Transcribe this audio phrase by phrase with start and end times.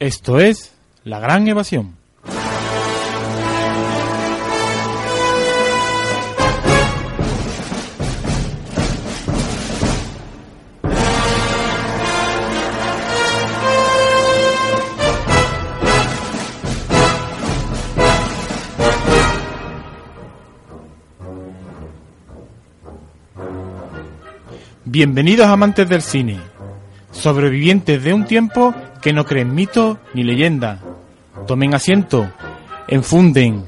[0.00, 0.70] Esto es
[1.02, 1.96] La Gran Evasión.
[24.84, 26.38] Bienvenidos amantes del cine,
[27.10, 28.72] sobrevivientes de un tiempo
[29.08, 30.80] que no creen mito ni leyenda.
[31.46, 32.30] Tomen asiento,
[32.88, 33.64] enfunden,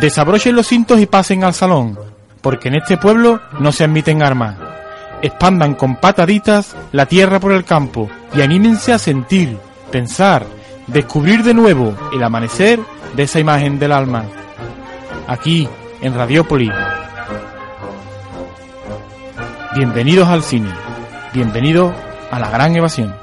[0.00, 1.96] desabrochen los cintos y pasen al salón,
[2.40, 4.56] porque en este pueblo no se admiten armas.
[5.22, 9.56] Expandan con pataditas la tierra por el campo y anímense a sentir,
[9.92, 10.44] pensar,
[10.88, 12.80] descubrir de nuevo el amanecer
[13.14, 14.24] de esa imagen del alma.
[15.28, 15.68] Aquí,
[16.00, 16.72] en Radiópolis.
[19.76, 20.72] Bienvenidos al cine.
[21.32, 21.94] Bienvenidos
[22.32, 23.19] a la gran evasión.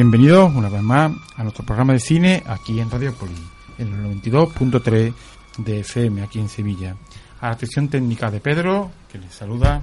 [0.00, 3.34] Bienvenidos una vez más a nuestro programa de cine aquí en Radio Poli,
[3.76, 5.12] en el 92.3
[5.58, 6.96] de FM aquí en Sevilla.
[7.38, 9.82] A la atención técnica de Pedro, que les saluda,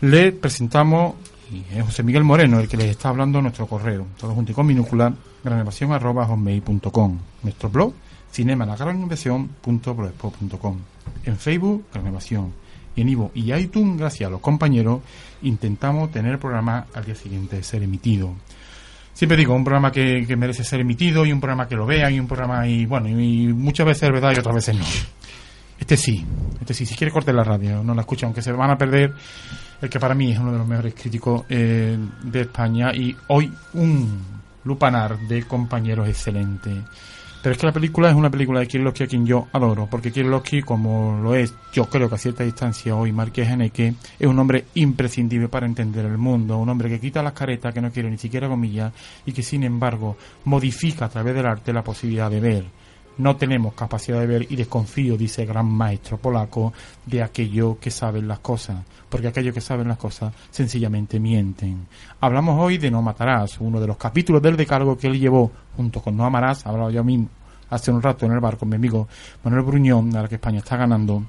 [0.00, 1.14] le presentamos,
[1.48, 4.54] y es José Miguel Moreno el que les está hablando nuestro correo, todo junto y
[4.56, 5.14] con minúscula,
[5.44, 7.94] granevación.com, nuestro blog,
[8.32, 8.76] cinema la
[11.24, 12.52] en Facebook, granevación,
[12.96, 15.02] y en Ivo y iTunes, gracias a los compañeros,
[15.42, 18.34] intentamos tener el programa al día siguiente de ser emitido
[19.14, 22.20] siempre digo, un programa que, merece ser emitido y un programa que lo vean y
[22.20, 24.84] un programa y bueno, y, muchas veces es verdad y otras veces no.
[25.78, 26.24] Este sí,
[26.60, 29.12] este sí, si quiere corte la radio, no la escucha, aunque se van a perder
[29.80, 33.52] el que para mí es uno de los mejores críticos eh, de España y hoy
[33.74, 34.22] un
[34.64, 36.70] lupanar de compañeros excelente.
[37.44, 40.10] Pero es que la película es una película de Kieslowski a quien yo adoro, porque
[40.10, 44.38] Kieslowski, como lo es, yo creo que a cierta distancia hoy, Marqués Haneke, es un
[44.38, 48.10] hombre imprescindible para entender el mundo, un hombre que quita las caretas, que no quiere
[48.10, 48.94] ni siquiera comillas,
[49.26, 52.64] y que sin embargo modifica a través del arte la posibilidad de ver.
[53.18, 56.72] No tenemos capacidad de ver y desconfío, dice el gran maestro polaco,
[57.06, 58.76] de aquello que saben las cosas,
[59.08, 61.86] porque aquellos que saben las cosas sencillamente mienten.
[62.20, 66.02] Hablamos hoy de No Matarás, uno de los capítulos del decálogo que él llevó junto
[66.02, 67.28] con No Amarás, hablado yo mismo
[67.70, 69.08] hace un rato en el bar con mi amigo
[69.42, 71.24] Manuel Bruñón, a la que España está ganando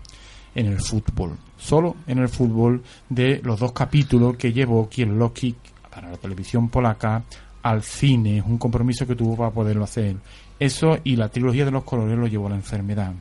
[0.53, 1.37] en el fútbol.
[1.57, 5.55] Solo en el fútbol de los dos capítulos que llevó Kielowski
[5.89, 7.23] para la televisión polaca
[7.63, 10.15] al cine, es un compromiso que tuvo para poderlo hacer.
[10.59, 13.13] Eso y la trilogía de los colores lo llevó a la enfermedad.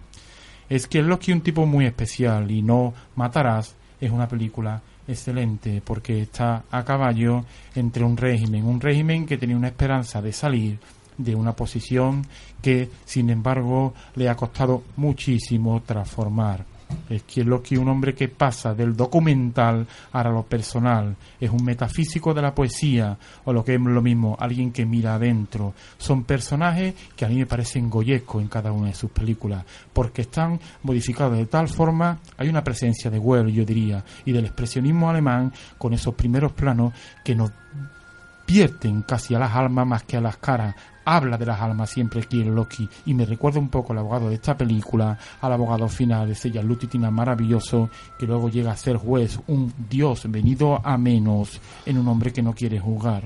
[0.68, 5.82] Es que Loki es un tipo muy especial y No Matarás es una película excelente
[5.84, 7.44] porque está a caballo
[7.74, 10.78] entre un régimen, un régimen que tenía una esperanza de salir
[11.16, 12.26] de una posición
[12.60, 16.64] que, sin embargo, le ha costado muchísimo transformar.
[17.08, 22.34] Es que Loki un hombre que pasa del documental a lo personal, es un metafísico
[22.34, 25.74] de la poesía, o lo que es lo mismo, alguien que mira adentro.
[25.98, 30.22] Son personajes que a mí me parecen goyescos en cada una de sus películas, porque
[30.22, 35.10] están modificados de tal forma, hay una presencia de Well, yo diría, y del expresionismo
[35.10, 36.92] alemán con esos primeros planos
[37.24, 37.52] que nos
[38.46, 40.74] vierten casi a las almas más que a las caras.
[41.04, 44.36] Habla de las almas siempre en Loki y me recuerda un poco al abogado de
[44.36, 49.72] esta película, al abogado final, ese Lutitina maravilloso que luego llega a ser juez, un
[49.88, 53.24] dios venido a menos en un hombre que no quiere jugar.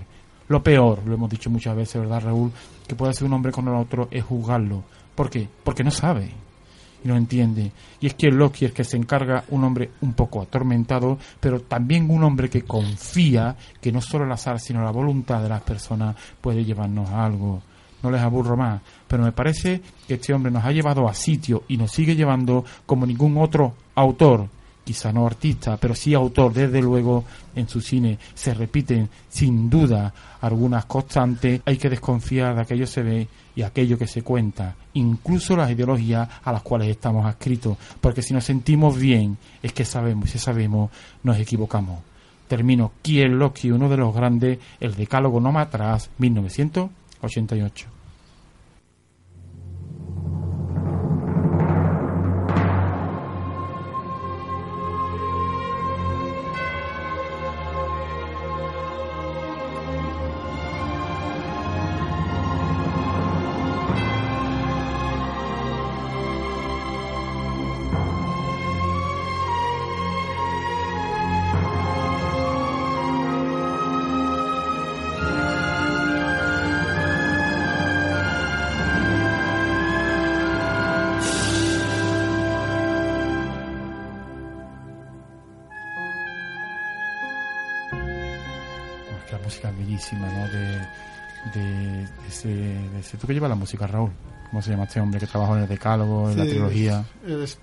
[0.48, 2.50] Lo peor, lo hemos dicho muchas veces, ¿verdad, Raúl?
[2.86, 4.82] Que puede ser un hombre con el otro es juzgarlo.
[5.14, 5.48] ¿Por qué?
[5.62, 6.47] Porque no sabe
[7.02, 7.72] y no entiende.
[8.00, 12.10] Y es que Loki es que se encarga un hombre un poco atormentado, pero también
[12.10, 16.16] un hombre que confía que no solo el azar, sino la voluntad de las personas
[16.40, 17.62] puede llevarnos a algo.
[18.02, 21.64] No les aburro más, pero me parece que este hombre nos ha llevado a sitio
[21.68, 24.48] y nos sigue llevando como ningún otro autor
[24.88, 27.22] quizá no artista, pero sí autor, desde luego,
[27.54, 28.18] en su cine.
[28.34, 31.60] Se repiten, sin duda, algunas constantes.
[31.66, 33.28] Hay que desconfiar de aquello que se ve
[33.58, 38.32] y aquello que se cuenta, incluso las ideologías a las cuales estamos adscritos, porque si
[38.32, 40.92] nos sentimos bien, es que sabemos, si sabemos,
[41.24, 41.98] nos equivocamos.
[42.46, 42.92] Termino.
[43.02, 47.97] Kiel Loki, uno de los grandes, el Decálogo No Atrás, 1988.
[93.38, 94.10] ¿Tú qué llevas la música, Raúl?
[94.50, 97.04] ¿Cómo se llama este hombre que trabajó en el Decálogo, en la trilogía?
[97.24, 97.56] Es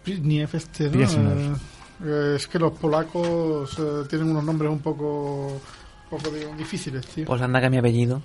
[0.54, 1.60] este, ¿no?
[2.06, 5.60] Eh, es que los polacos eh, tienen unos nombres un poco,
[6.10, 7.26] poco difíciles, tío.
[7.26, 8.22] Pues anda que mi apellido.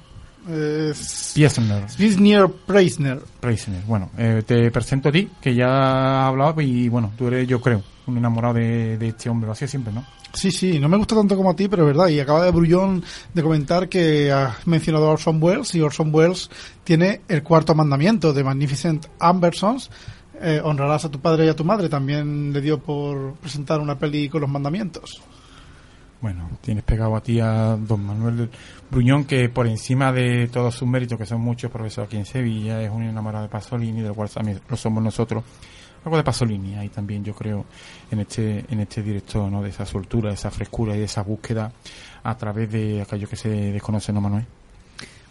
[0.49, 1.33] Es...
[1.35, 2.49] Piesner.
[2.67, 3.21] Preisner.
[3.41, 3.83] Preisner.
[3.85, 7.61] Bueno, eh, te presento a ti, que ya ha hablado y bueno, tú eres, yo
[7.61, 9.47] creo, un enamorado de, de este hombre.
[9.47, 10.05] Lo hacía siempre, ¿no?
[10.33, 12.09] Sí, sí, no me gusta tanto como a ti, pero es verdad.
[12.09, 13.03] Y acaba de Brullón
[13.35, 16.51] de comentar que has mencionado a Orson Welles y Orson Welles
[16.85, 19.91] tiene el cuarto mandamiento de Magnificent Ambersons.
[20.41, 21.89] Eh, honrarás a tu padre y a tu madre.
[21.89, 25.21] También le dio por presentar una peli con los mandamientos.
[26.21, 28.51] Bueno, tienes pegado a ti a don Manuel
[28.91, 32.83] Bruñón, que por encima de todos sus méritos, que son muchos, profesor aquí en Sevilla,
[32.83, 35.45] es un enamorado de Pasolini, del cual también lo somos nosotros
[36.05, 37.67] algo de Pasolini ahí también yo creo
[38.11, 41.23] en este en este director no de esa soltura de esa frescura y de esa
[41.23, 41.73] búsqueda
[42.23, 44.47] a través de aquello que se desconoce no Manuel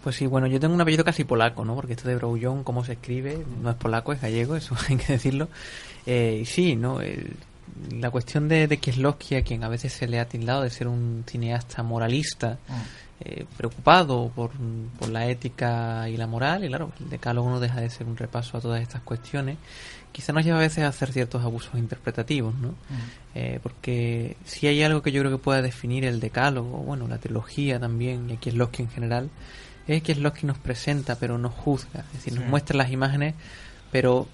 [0.04, 1.76] pues sí, bueno, yo tengo un apellido casi polaco, ¿no?
[1.76, 5.14] Porque esto de Brouillon, cómo se escribe, no es polaco, es gallego, eso hay que
[5.14, 5.50] decirlo.
[6.06, 7.02] Eh, sí, ¿no?
[7.92, 10.88] La cuestión de, de Kieslowski, a quien a veces se le ha tildado de ser
[10.88, 12.84] un cineasta moralista, ah.
[13.22, 14.52] eh, preocupado por,
[15.00, 18.18] por, la ética y la moral, y claro, el decálogo no deja de ser un
[18.18, 19.58] repaso a todas estas cuestiones
[20.12, 22.74] quizá nos lleva a veces a hacer ciertos abusos interpretativos, ¿no?
[23.36, 27.20] Eh, porque si hay algo que yo creo que pueda definir el decálogo, bueno, la
[27.20, 29.30] trilogía también, y aquí es Losky en general,
[29.88, 33.36] es que es Losky nos presenta pero no juzga, es decir, nos muestra las imágenes
[33.92, 34.28] pero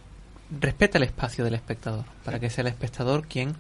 [0.60, 3.56] respeta el espacio del espectador, para que sea el espectador quien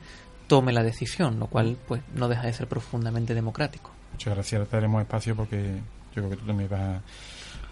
[0.47, 3.91] tome la decisión, lo cual pues no deja de ser profundamente democrático.
[4.13, 5.79] Muchas gracias, tenemos espacio porque
[6.15, 7.01] yo creo que tú también vas a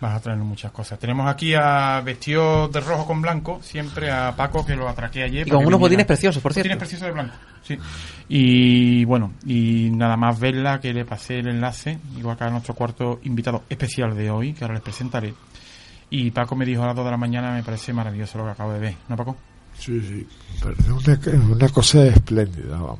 [0.03, 0.99] Vas a traernos muchas cosas.
[0.99, 5.47] Tenemos aquí a vestido de rojo con blanco, siempre a Paco que lo atraqué ayer.
[5.47, 6.67] Y con unos botines preciosos, por cierto.
[6.67, 7.77] Botines preciosos de blanco, sí.
[8.27, 12.73] Y bueno, y nada más verla que le pasé el enlace, igual que a nuestro
[12.73, 15.33] cuarto invitado especial de hoy, que ahora les presentaré.
[16.15, 18.51] Y Paco me dijo a las 2 de la mañana, me parece maravilloso lo que
[18.51, 19.35] acabo de ver, ¿no, Paco?
[19.75, 20.27] Sí, sí,
[20.61, 22.99] parece una, una cosa espléndida, vamos.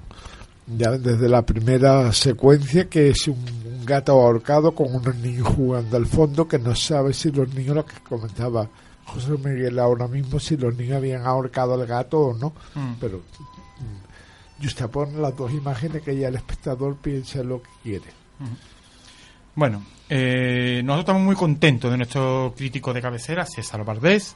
[0.66, 6.08] Ya desde la primera secuencia, que es un gato ahorcado con unos niños jugando al
[6.08, 8.68] fondo que no sabe si los niños, lo que comentaba
[9.06, 12.54] José Miguel ahora mismo, si los niños habían ahorcado al gato o no.
[12.74, 12.94] Mm.
[13.00, 18.08] Pero mm, usted pone las dos imágenes que ya el espectador piensa lo que quiere.
[18.40, 18.74] Mm.
[19.56, 24.36] Bueno, eh, nosotros estamos muy contentos de nuestro crítico de cabecera, César Valdés,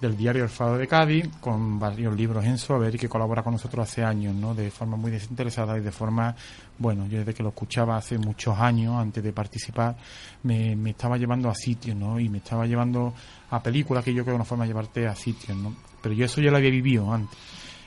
[0.00, 3.44] del diario El Fado de Cádiz, con varios libros en su haber y que colabora
[3.44, 4.56] con nosotros hace años, ¿no?
[4.56, 6.34] De forma muy desinteresada y de forma,
[6.78, 9.96] bueno, yo desde que lo escuchaba hace muchos años, antes de participar,
[10.42, 12.18] me, estaba llevando a sitios, ¿no?
[12.18, 13.14] Y me estaba llevando
[13.50, 15.76] a películas que yo creo que una forma llevarte a sitios, ¿no?
[16.02, 17.38] Pero yo eso ya lo había vivido antes.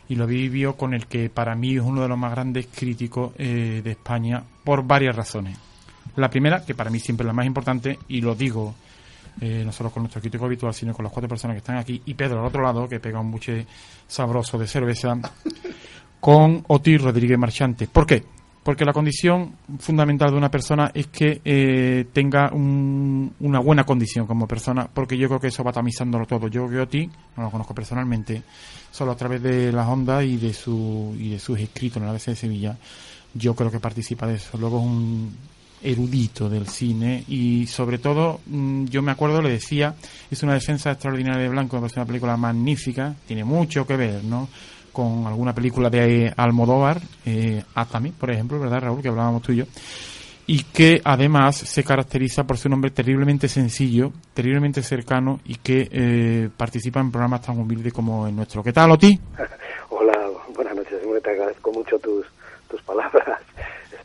[0.08, 2.68] Y lo había vivido con el que para mí es uno de los más grandes
[2.68, 5.69] críticos eh, de España por varias razones.
[6.16, 8.74] La primera, que para mí siempre es la más importante, y lo digo
[9.42, 12.02] eh, no solo con nuestro crítico habitual, sino con las cuatro personas que están aquí,
[12.06, 13.66] y Pedro al otro lado, que pega un buche
[14.08, 15.18] sabroso de cerveza,
[16.20, 17.88] con Otir Rodríguez Marchante.
[17.88, 18.24] ¿Por qué?
[18.62, 24.46] Porque la condición fundamental de una persona es que eh, tenga una buena condición como
[24.46, 26.50] persona, porque yo creo que eso va tamizándolo todo.
[26.50, 28.44] Yo creo que Otir, no lo conozco personalmente,
[28.92, 32.10] solo a través de las ondas y de, su, y de sus escritos en la
[32.10, 32.78] ABC de Sevilla,
[33.34, 34.58] yo creo que participa de eso.
[34.58, 35.36] Luego es un
[35.82, 39.96] erudito del cine y sobre todo mm, yo me acuerdo le decía
[40.30, 44.50] es una defensa extraordinaria de Blanco es una película magnífica tiene mucho que ver no
[44.92, 49.58] con alguna película de Almodóvar eh, Atami por ejemplo verdad Raúl que hablábamos tú y
[49.58, 49.66] yo.
[50.52, 55.88] Y que además se caracteriza por ser un hombre terriblemente sencillo terriblemente cercano y que
[55.92, 58.64] eh, participa en programas tan humildes como el nuestro.
[58.64, 59.20] ¿qué tal Oti?
[59.90, 60.18] Hola
[60.56, 61.00] buenas noches.
[61.24, 62.26] Te agradezco mucho tus
[62.68, 63.40] tus palabras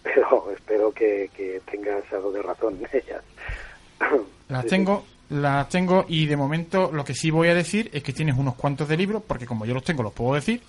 [0.04, 3.22] espero, espero que, tengas algo de razón en ellas.
[4.48, 8.12] Las tengo, las tengo y de momento lo que sí voy a decir es que
[8.12, 10.60] tienes unos cuantos de libros, porque como yo los tengo los puedo decir.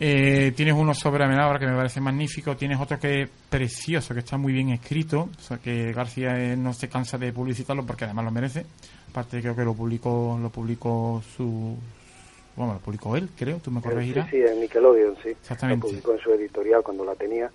[0.00, 4.20] Eh, tienes uno sobre Amenábar que me parece magnífico, tienes otro que es precioso, que
[4.20, 8.04] está muy bien escrito, o sea que García eh, no se cansa de publicitarlo porque
[8.04, 8.66] además lo merece.
[9.10, 11.78] Aparte creo que lo publicó, lo publicó su,
[12.56, 14.30] bueno, lo publicó él, creo, tú me corregirás.
[14.30, 15.30] Sí, sí, en Nickelodeon, sí.
[15.30, 15.86] Exactamente.
[15.86, 17.50] Lo publicó en su editorial cuando la tenía.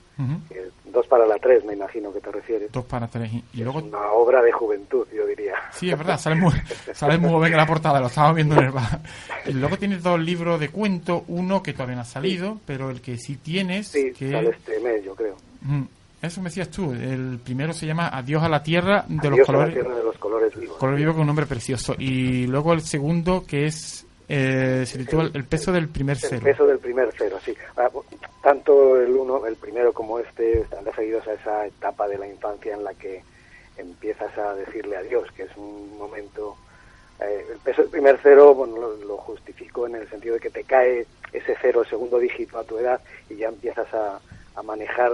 [0.86, 2.72] dos para la tres, me imagino que te refieres.
[2.72, 3.32] Dos para tres.
[3.54, 3.80] Y, luego...
[3.80, 5.54] Una obra de juventud, yo diría.
[5.72, 6.54] Sí, es verdad, sale muy,
[6.94, 9.00] sale muy bien en la portada, lo estaba viendo en el bar.
[9.46, 13.02] Y luego tienes dos libros de cuento, uno que todavía no ha salido, pero el
[13.02, 13.88] que sí tienes...
[13.88, 14.32] Sí, que...
[14.32, 15.36] sale este mes, yo creo.
[16.22, 16.92] Eso me decías tú.
[16.92, 19.74] El primero se llama Adiós a la Tierra de los colores.
[19.74, 20.78] A la tierra de los colores vivos.
[20.78, 21.96] Color vivo con un nombre precioso.
[21.98, 26.36] Y luego el segundo que es eh, se titula el, peso del primer cero.
[26.36, 27.56] El peso del primer cero, sí.
[27.76, 27.90] Ah,
[28.44, 32.76] tanto el uno, el primero como este están referidos a esa etapa de la infancia
[32.76, 33.24] en la que
[33.78, 36.56] empiezas a decirle adiós, que es un momento...
[37.20, 40.64] Eh, el peso del primer cero, bueno, lo, justifico en el sentido de que te
[40.64, 44.22] cae ese cero, el segundo dígito a tu edad y ya empiezas a,
[44.56, 45.12] a manejar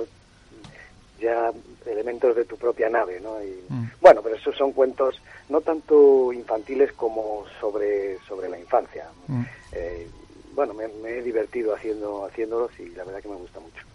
[1.20, 1.52] ya
[1.86, 3.42] elementos de tu propia nave, ¿no?
[3.44, 3.92] Y, mm.
[4.02, 9.06] Bueno, pero esos son cuentos no tanto infantiles como sobre, sobre la infancia.
[9.28, 9.44] Mm.
[9.74, 10.08] Eh,
[10.54, 13.86] bueno, me, he divertido haciendo haciéndolos y la verdad que me gusta mucho.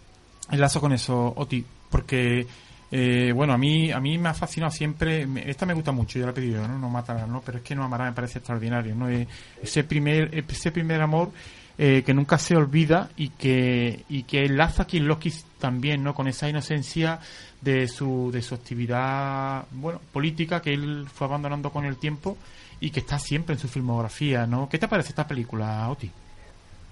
[0.51, 2.45] Enlazo con eso, Oti, porque
[2.91, 6.25] eh, bueno, a mí a mí me ha fascinado siempre, esta me gusta mucho, yo
[6.25, 6.77] la he pedido, ¿no?
[6.77, 7.41] No matará, ¿no?
[7.45, 9.09] Pero es que no amará me parece extraordinario, ¿no?
[9.09, 9.27] Eh,
[9.61, 11.31] ese primer ese primer amor
[11.77, 16.13] eh, que nunca se olvida y que, y que enlaza a Loki también, ¿no?
[16.13, 17.19] Con esa inocencia
[17.61, 22.37] de su, de su actividad, bueno, política que él fue abandonando con el tiempo
[22.79, 24.67] y que está siempre en su filmografía, ¿no?
[24.69, 26.11] ¿Qué te parece esta película, Oti?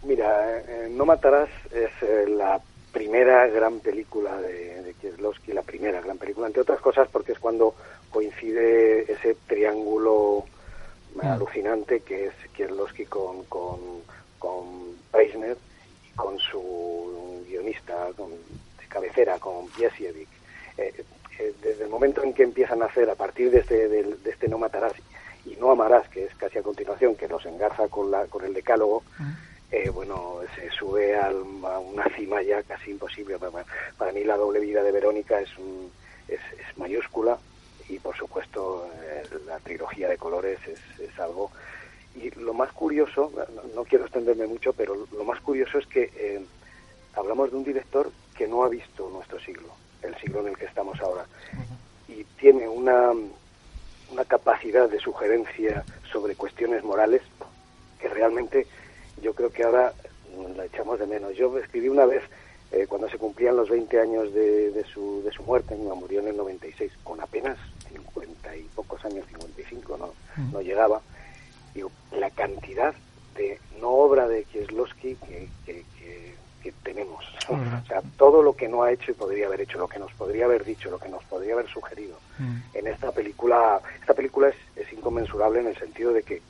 [0.04, 2.60] Mira, eh, No Matarás es eh, la
[2.92, 7.40] primera gran película de, de Kieslowski, la primera gran película, entre otras cosas porque es
[7.40, 7.76] cuando
[8.12, 10.46] coincide ese triángulo
[11.16, 11.26] mm.
[11.26, 13.80] alucinante que es Kieslowski con, con
[14.40, 15.58] con Preisner
[16.08, 20.30] y con su guionista de cabecera, con Piesiewicz.
[20.78, 21.04] Eh,
[21.40, 24.48] eh, desde el momento en que empiezan a hacer, a partir de este, de, este
[24.48, 24.94] No Matarás
[25.46, 28.54] y No Amarás, que es casi a continuación, que los engarza con, la, con el
[28.54, 29.04] decálogo,
[29.72, 33.38] eh, bueno, se sube a una cima ya casi imposible.
[33.98, 35.50] Para, mí la doble vida de Verónica es,
[36.28, 36.40] es,
[36.78, 37.38] mayúscula
[37.90, 38.90] y por supuesto
[39.46, 41.52] la trilogía de colores es, es algo
[42.16, 43.32] y lo más curioso,
[43.76, 46.42] no, quiero extenderme mucho, pero lo más curioso es que eh,
[47.16, 49.70] hablamos de un director que no ha visto nuestro siglo,
[50.02, 51.26] el siglo en el que estamos ahora,
[52.08, 53.12] y tiene una,
[54.12, 57.22] una capacidad de sugerencia sobre cuestiones morales
[58.00, 58.66] que realmente
[59.22, 59.94] yo creo que ahora
[60.56, 61.36] la echamos de menos.
[61.36, 62.24] Yo escribí una vez,
[62.72, 66.30] eh, cuando se cumplían los 20 años de, de, su, de su muerte, murió en
[66.30, 67.58] el 96, con apenas
[67.92, 70.14] 50 y pocos años, 55, no,
[70.52, 71.02] no llegaba,
[71.80, 72.94] digo, la cantidad
[73.36, 75.84] de no obra de Kieslowski que, que,
[76.84, 77.26] tenemos.
[77.48, 80.14] O sea, todo lo que no ha hecho y podría haber hecho, lo que nos
[80.14, 82.58] podría haber dicho, lo que nos podría haber sugerido mm.
[82.76, 83.82] en esta película.
[84.00, 86.42] Esta película es, es inconmensurable en el sentido de que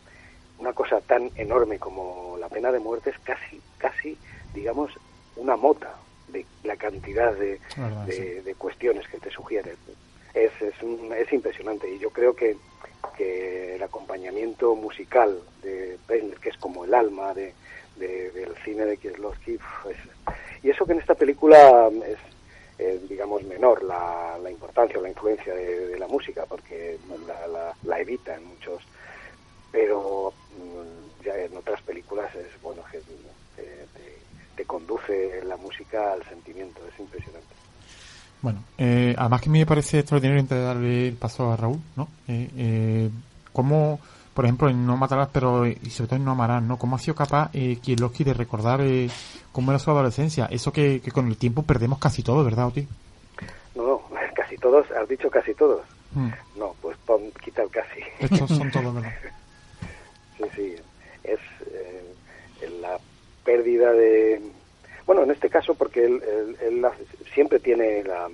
[0.58, 4.18] una cosa tan enorme como la pena de muerte es casi, casi,
[4.54, 4.92] digamos,
[5.38, 5.96] una mota
[6.28, 7.60] de la cantidad de,
[8.06, 9.76] de, cuestiones que te sugiere.
[10.34, 10.74] Es, es,
[11.18, 12.58] es impresionante y yo creo que
[13.18, 15.98] que el acompañamiento musical de
[16.42, 17.54] que es como el alma de,
[17.98, 19.60] del cine de Kieslowski,
[20.64, 21.90] y eso que en esta película
[22.78, 28.00] es, digamos, menor la, la, importancia o la influencia de, la música, porque la, la,
[28.00, 28.82] evita en muchos,
[29.72, 33.00] pero mm, ya en otras películas es bueno que
[34.56, 37.56] te, conduce la música al sentimiento, es impresionante.
[38.42, 42.08] Bueno, eh, además que me parece extraordinario antes de darle el paso a Raúl, ¿no?
[42.28, 43.10] Eh, eh,
[43.52, 44.00] ¿Cómo
[44.40, 46.78] por ejemplo, en No Matarás, pero y sobre todo en No Amarás, ¿no?
[46.78, 49.10] ¿Cómo ha sido capaz eh, Kieslowski de recordar eh,
[49.52, 50.48] cómo era su adolescencia?
[50.50, 52.88] Eso que, con el tiempo perdemos casi todo, ¿verdad, Oti?
[53.76, 54.02] No, no,
[54.34, 55.82] casi todos, has dicho casi todos.
[56.14, 56.30] Mm.
[56.58, 58.00] No, pues pon, quita el casi.
[58.18, 59.12] Estos son todos, ¿verdad?
[60.38, 60.76] sí, sí,
[61.26, 61.40] es
[61.74, 62.16] eh,
[62.82, 62.98] la
[63.44, 64.42] pérdida de...
[65.10, 66.22] Bueno, en este caso porque él,
[66.62, 66.86] él,
[67.34, 68.30] siempre tiene la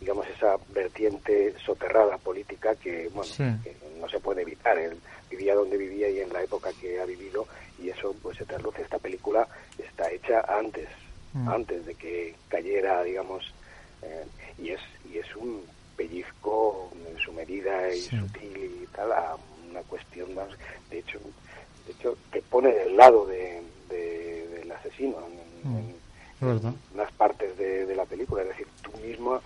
[0.00, 3.30] digamos esa vertiente soterrada política que bueno
[3.62, 4.98] que no se puede evitar él
[5.30, 7.46] vivía donde vivía y en la época que ha vivido
[7.80, 9.46] y eso pues se traduce esta película
[9.78, 10.88] está hecha antes
[11.32, 11.48] mm.
[11.48, 13.54] antes de que cayera digamos
[14.02, 14.24] eh,
[14.58, 15.62] y es y es un
[15.96, 19.36] pellizco en su medida y sutil y tal a
[19.70, 20.48] una cuestión más
[20.90, 21.20] de hecho
[21.86, 25.18] de hecho te pone del lado de, del asesino
[25.64, 26.05] en, mm.
[26.40, 29.40] Unas partes de, la película es decir tú mismo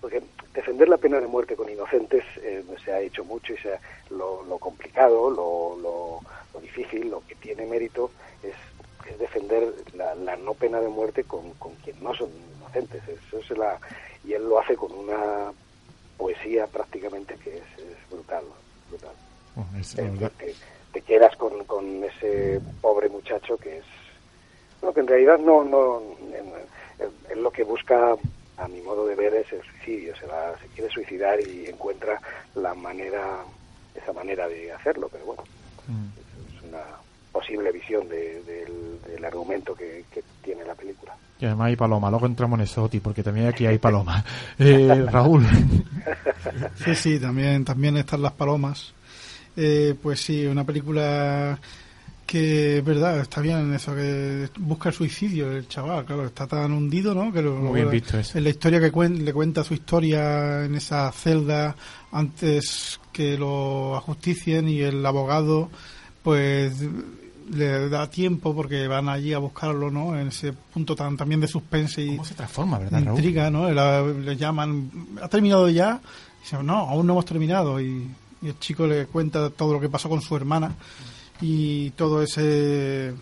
[0.00, 0.22] porque
[0.54, 3.78] defender la pena de muerte con inocentes eh, se ha hecho mucho y se
[4.10, 8.10] lo, complicado, lo, lo, difícil, lo que tiene mérito
[8.42, 8.54] es,
[9.18, 12.28] defender la, no pena de muerte con, con quien no son
[12.58, 13.02] inocentes.
[13.08, 13.78] Eso es la,
[14.24, 15.52] y él lo hace con una
[16.16, 18.44] poesía prácticamente que es, brutal.
[18.90, 19.14] brutal.
[19.96, 20.54] Eh, te,
[20.92, 23.84] te, quedas con, con ese pobre muchacho que es...
[24.80, 25.64] Bueno, que en realidad no...
[25.64, 26.02] no
[27.28, 28.16] es lo que busca
[28.58, 30.14] a mi modo de ver, es el suicidio.
[30.16, 32.20] Se, va, se quiere suicidar y encuentra
[32.54, 33.44] la manera,
[33.94, 35.44] esa manera de hacerlo, pero bueno,
[35.86, 36.56] mm.
[36.56, 36.82] es una
[37.32, 40.04] posible visión del, argumento que,
[40.42, 41.14] tiene la película.
[41.38, 44.24] Y además hay paloma, luego entramos en eso, porque también aquí hay paloma.
[44.58, 45.44] Eh, Raúl.
[46.76, 48.94] Sí, sí, también, también están las palomas.
[49.54, 51.58] Eh, pues sí, una película
[52.28, 56.72] que es verdad, está bien eso, que busca el suicidio el chaval, claro, está tan
[56.72, 57.32] hundido, ¿no?
[57.32, 58.36] Que lo, bien visto eso.
[58.36, 61.74] En la historia que le cuenta su historia en esa celda
[62.12, 65.70] antes que lo ajusticien y el abogado,
[66.22, 66.74] pues
[67.50, 70.14] le da tiempo porque van allí a buscarlo, ¿no?
[70.14, 73.70] En ese punto tan también de suspense y ¿Cómo se transforma, verdad, intriga, ¿no?
[73.70, 74.90] Le, llaman,
[75.22, 75.98] ¿ha terminado ya?
[76.40, 78.06] Y dice, no, aún no hemos terminado y,
[78.42, 80.76] y el chico le cuenta todo lo que pasó con su hermana
[81.40, 83.14] y todo ese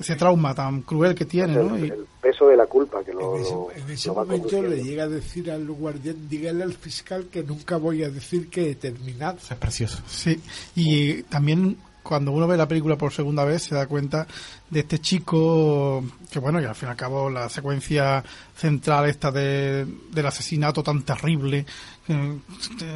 [0.00, 1.76] ese trauma tan cruel que tiene, el, ¿no?
[1.76, 3.70] El peso de la culpa que lo.
[3.70, 8.02] En ese, momento le llega a decir al guardián, dígale al fiscal que nunca voy
[8.02, 9.38] a decir que he terminado.
[9.38, 10.02] es precioso.
[10.06, 10.40] Sí,
[10.74, 14.26] y también cuando uno ve la película por segunda vez se da cuenta
[14.70, 18.24] de este chico que bueno y al fin y al cabo la secuencia
[18.56, 21.66] central esta de, del asesinato tan terrible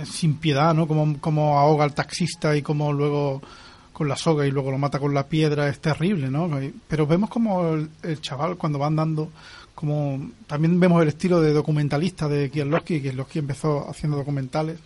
[0.04, 3.42] sin piedad no como, como ahoga al taxista y como luego
[3.94, 6.50] con la soga y luego lo mata con la piedra es terrible, ¿no?
[6.88, 9.30] Pero vemos como el, chaval cuando va andando,
[9.72, 14.80] como también vemos el estilo de documentalista de Kieslowski, Kieslowski empezó haciendo documentales,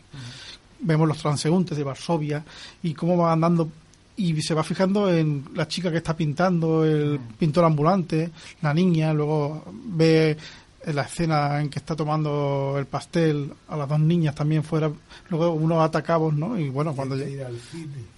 [0.80, 2.44] vemos los transeúntes de Varsovia
[2.82, 3.70] y cómo va andando
[4.14, 9.14] y se va fijando en la chica que está pintando, el pintor ambulante, la niña,
[9.14, 10.36] luego ve
[10.84, 14.90] la escena en que está tomando el pastel a las dos niñas también fuera,
[15.30, 16.58] luego uno ata cabos, ¿no?
[16.58, 18.17] Y bueno, cuando llega al cine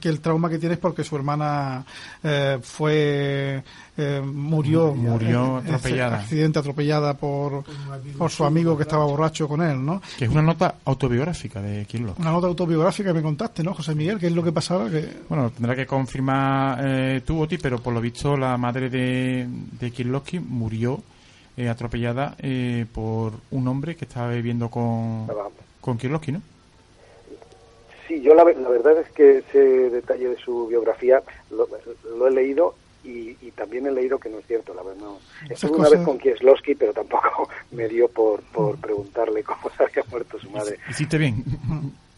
[0.00, 1.84] que, el trauma que tiene es porque su hermana
[2.22, 3.62] eh, fue
[3.96, 6.18] eh, murió murió atropellada.
[6.18, 7.64] accidente atropellada por,
[8.18, 11.86] por su amigo que estaba borracho con él no que es una nota autobiográfica de
[11.86, 14.90] Kirlo una nota autobiográfica que me contaste no José Miguel qué es lo que pasaba
[14.90, 19.48] que bueno tendrá que confirmar eh, tú Oti pero por lo visto la madre de
[19.80, 21.02] de murió
[21.56, 22.36] eh, atropellada
[22.92, 25.26] por un hombre que estaba viviendo con
[25.80, 26.51] con Kirloski ¿no
[28.08, 29.58] Sí, yo la, verdad es que ese
[29.90, 34.74] detalle de su biografía lo, he leído y, también he leído que no es cierto,
[34.74, 35.02] la verdad.
[35.02, 35.18] No.
[35.48, 40.04] Estuve una vez con Kieslowski, pero tampoco me dio por, por preguntarle cómo se había
[40.10, 40.78] muerto su madre.
[40.90, 41.44] Hiciste bien.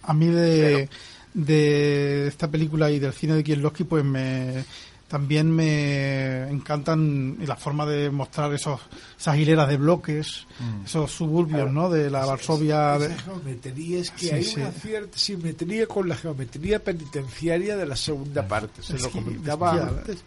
[0.02, 0.88] A mí de,
[1.34, 4.64] de esta película y del cine de Kieslowski, pues me
[5.08, 8.80] también me encantan la forma de mostrar esos,
[9.18, 10.84] esas hileras de bloques, mm.
[10.86, 11.90] esos suburbios, ¿no?
[11.90, 12.98] De la Varsovia.
[12.98, 13.14] de...
[13.14, 18.82] geometría es que hay una cierta simetría con la geometría penitenciaria de la segunda parte.
[18.82, 20.24] Se lo comentaba antes.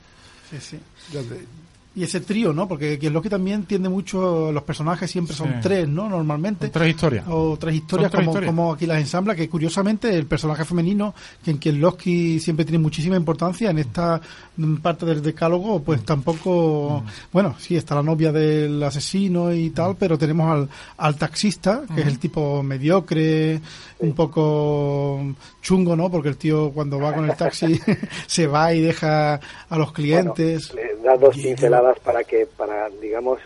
[1.97, 2.67] Y ese trío, ¿no?
[2.67, 5.53] Porque Kieslowski también tiende mucho, los personajes siempre son Sí.
[5.61, 6.07] tres, ¿no?
[6.07, 6.69] Normalmente.
[6.69, 7.25] Tres historias.
[7.27, 8.49] O tres historias, tres como, historias.
[8.55, 13.15] como aquí las ensambla, que curiosamente el personaje femenino, que en Kieslowski siempre tiene muchísima
[13.17, 14.21] importancia, en esta
[14.57, 15.81] mm, parte del decálogo, Mm.
[15.83, 17.03] pues tampoco.
[17.33, 19.95] Bueno, sí, está la novia del asesino y tal, Mm.
[19.99, 23.59] pero tenemos al, al taxista, que es el tipo mediocre,
[23.99, 25.21] un poco
[25.61, 26.09] chungo, ¿no?
[26.09, 27.79] Porque el tío cuando va con el taxi
[28.27, 30.71] se va y deja a los clientes.
[30.73, 33.39] Bueno, le da dos pinceladas para que, para, digamos,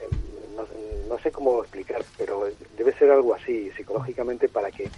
[0.00, 0.08] eh,
[0.56, 0.66] no,
[1.08, 4.90] no sé cómo explicar, pero debe ser algo así psicológicamente para que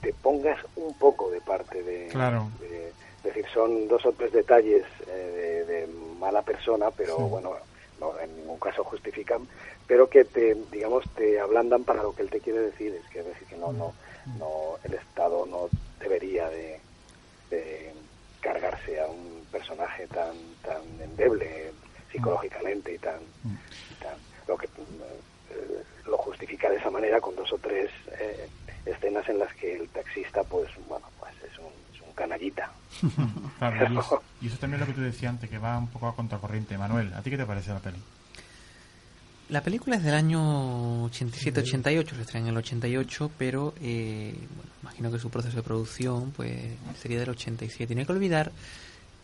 [0.00, 2.50] te pongas un poco de parte de, Claro.
[2.60, 7.30] de- es decir, son dos o tres detalles eh, de, de mala persona, pero Sí.
[7.30, 7.56] bueno,
[7.98, 9.48] no, en ningún caso justifican,
[9.86, 13.20] pero que te, digamos, te ablandan para lo que él te quiere decir, es que
[13.20, 13.94] es decir que no, no,
[14.38, 16.82] no, el Estado no debería de,
[17.50, 17.94] de
[18.40, 21.72] cargarse a un personaje tan, tan endeble
[22.12, 27.52] psicológicamente y tan, y tan- lo que eh, lo justifica de esa manera con dos
[27.52, 28.48] o tres eh,
[28.84, 32.70] escenas en las que el taxista, pues bueno, pues es un, es un canallita.
[33.58, 35.88] Claro, y, eso, y eso también es lo que tú decías antes, que va un
[35.88, 36.76] poco a contracorriente.
[36.78, 37.96] Manuel, ¿a ti qué te parece la peli?
[39.48, 45.10] La película es del año 87-88, se estrena en el 88, pero eh, bueno, imagino
[45.12, 46.52] que su proceso de producción pues
[47.00, 47.92] sería del 87.
[47.92, 48.50] Y no hay que olvidar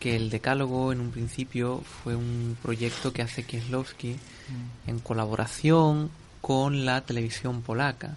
[0.02, 4.16] que el Decálogo en un principio fue un proyecto que hace Kieslowski
[4.88, 6.10] en colaboración
[6.40, 8.16] con la televisión polaca.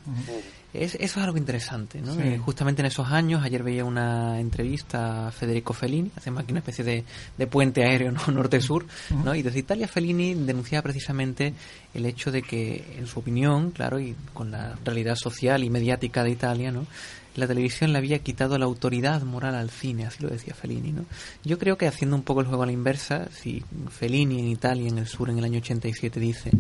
[0.74, 2.16] Es, eso es algo interesante, ¿no?
[2.16, 2.22] Sí.
[2.24, 6.60] Eh, justamente en esos años, ayer veía una entrevista a Federico Fellini, hacemos aquí una
[6.60, 7.04] especie de,
[7.38, 8.20] de puente aéreo ¿no?
[8.34, 8.88] norte-sur,
[9.24, 9.36] ¿no?
[9.36, 11.54] y desde Italia Fellini denunciaba precisamente
[11.94, 16.24] el hecho de que, en su opinión, claro, y con la realidad social y mediática
[16.24, 16.88] de Italia, ¿no?
[17.36, 21.06] La televisión le había quitado la autoridad moral al cine, así lo decía Fellini, ¿no?
[21.44, 24.88] Yo creo que haciendo un poco el juego a la inversa, si Fellini en Italia,
[24.88, 26.52] en el sur, en el año 87 dice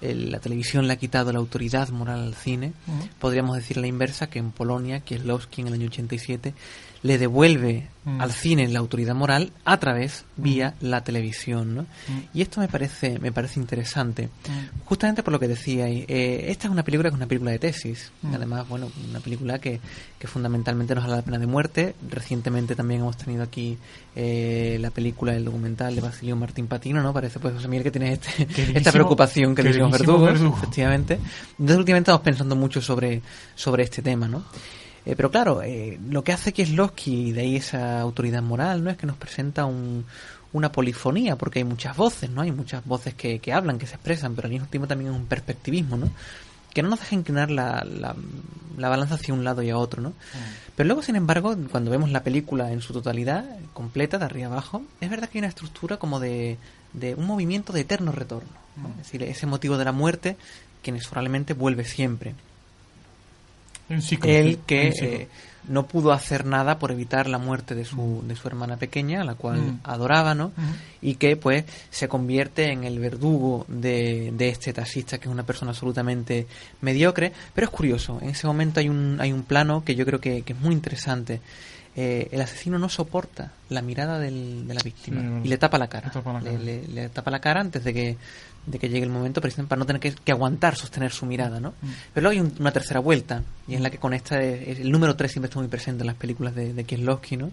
[0.00, 2.72] el- la televisión le ha quitado la autoridad moral al cine,
[3.18, 6.54] podríamos decir a la inversa que en Polonia, Kieslowski en el año 87
[7.02, 8.22] le devuelve Mm.
[8.22, 11.86] al cine la autoridad moral a través vía la televisión, ¿no?
[12.32, 14.30] Y esto me parece me parece interesante,
[14.86, 16.06] justamente por lo que decíais.
[16.08, 19.58] eh, esta es una película que es una película de tesis, además, bueno, una película
[19.58, 19.80] que,
[20.18, 21.94] que fundamentalmente nos habla de la pena de muerte.
[22.08, 23.76] Recientemente también hemos tenido aquí
[24.16, 27.12] eh, la película, el documental de Basilio Martín Patino, ¿no?
[27.12, 30.56] Parece pues José Miguel que tiene este, esta preocupación que le verdugos, verdugo.
[30.56, 31.18] efectivamente.
[31.58, 33.20] Entonces últimamente estamos pensando mucho sobre,
[33.54, 34.44] sobre este tema, ¿no?
[35.06, 38.90] Eh, pero claro, eh, lo que hace Kieslowski, y de ahí esa autoridad moral, ¿no?
[38.90, 40.04] Es que nos presenta un,
[40.52, 42.42] una polifonía, porque hay muchas voces, ¿no?
[42.42, 45.16] Hay muchas voces que, que hablan, que se expresan, pero al mismo tiempo también es
[45.16, 46.10] un perspectivismo, ¿no?
[46.72, 48.14] Que no nos deja inclinar la, la,
[48.76, 50.12] la balanza hacia un lado y a otro, ¿no?
[50.76, 54.82] Pero luego, sin embargo, cuando vemos la película en su totalidad, completa, de arriba abajo,
[55.00, 56.58] es verdad que hay una estructura como de,
[56.92, 58.50] de un movimiento de eterno retorno.
[58.76, 58.90] ¿no?
[58.90, 60.36] Es decir, ese motivo de la muerte
[60.82, 62.34] que inexorablemente vuelve siempre
[64.00, 65.28] ciclo, él que eh,
[65.68, 69.24] no pudo hacer nada por evitar la muerte de su, de su hermana pequeña, a
[69.24, 69.80] la cual Mm.
[69.84, 70.52] adoraba, ¿no?
[71.02, 75.44] Y que pues se convierte en el verdugo de, de este taxista, que es una
[75.44, 76.46] persona absolutamente
[76.80, 77.32] mediocre.
[77.54, 80.42] Pero es curioso, en ese momento hay un, hay un plano que yo creo que,
[80.42, 81.40] que es muy interesante.
[81.96, 85.78] Eh, el asesino no soporta la mirada del- de la víctima Sí, y le tapa
[85.78, 86.06] la cara.
[86.06, 86.62] le tapa la Le- cara.
[86.64, 88.16] le- le tapa la cara antes de que,
[88.66, 91.58] de que llegue el momento, precisamente para no tener que, que aguantar, sostener su mirada,
[91.60, 91.72] ¿no?
[92.12, 95.16] Pero luego hay un- una tercera vuelta, y es la que conecta, es- el número
[95.16, 97.50] 3 siempre está muy presente en las películas de, de Kieslowski, ¿no?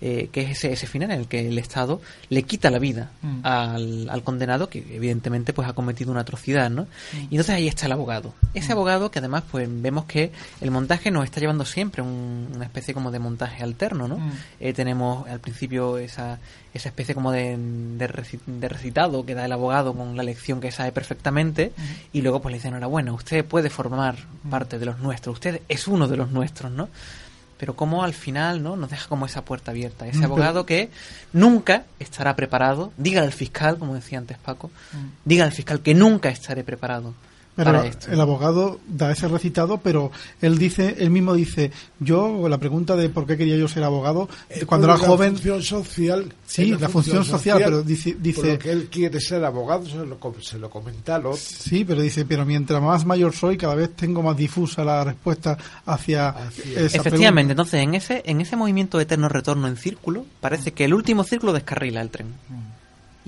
[0.00, 3.10] Eh, que es ese, ese final en el que el Estado le quita la vida
[3.20, 3.40] Mm.
[3.42, 6.86] al, al condenado que evidentemente pues ha cometido una atrocidad, ¿no?
[7.14, 8.32] Y entonces ahí está el abogado.
[8.54, 10.30] Ese abogado que además pues vemos que
[10.60, 14.18] el montaje nos está llevando siempre un- una especie como de montaje alterno, ¿no?
[14.18, 14.30] Mm.
[14.60, 16.38] Eh, tenemos al principio esa,
[16.74, 20.92] esa especie como de, de recitado que da el abogado con la lección que sabe
[20.92, 21.72] perfectamente
[22.12, 24.16] y luego pues le dicen enhorabuena, usted puede formar
[24.48, 26.88] parte de los nuestros, usted es uno de los nuestros, ¿no?
[27.58, 28.76] Pero como al final, ¿no?
[28.76, 30.06] Nos deja como esa puerta abierta.
[30.06, 30.90] Ese Mm, abogado que
[31.32, 32.92] nunca estará preparado.
[32.96, 34.70] Diga al fiscal, como decía antes Paco,
[35.24, 37.14] diga al fiscal que nunca estaré preparado
[37.64, 38.10] Pero para esto.
[38.12, 43.08] el abogado da ese recitado, pero él dice, él mismo dice, yo, la pregunta de
[43.08, 46.88] por qué quería yo ser abogado, Es cuando era la joven, función social, Sí, la
[46.88, 50.58] función social, pero dice- por dice- lo que él quiere ser abogado, se lo, se
[50.58, 51.36] lo comenta al otro.
[51.38, 55.58] sí, pero dice, pero mientras más mayor soy, cada vez tengo más difusa la respuesta
[55.84, 57.52] hacia Hacia- esa Efectivamente, pregunta.
[57.52, 61.24] entonces en ese, en ese movimiento de eterno retorno en círculo, parece que el último
[61.24, 62.28] círculo descarrila el tren.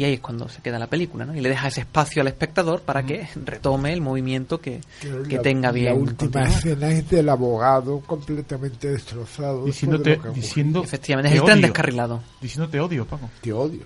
[0.00, 1.36] Y ahí es cuando se queda la película, ¿no?
[1.36, 4.80] Y le deja ese espacio al espectador para que retome el movimiento que,
[5.28, 5.86] que la- tenga bien.
[5.86, 9.60] La última escena es del abogado completamente destrozado.
[9.60, 11.66] de Diciéndote, diciendo Efectivamente, te es el tren odio.
[11.66, 12.22] descarrilado.
[12.40, 13.28] Diciendo te odio, Paco.
[13.42, 13.82] Te odio.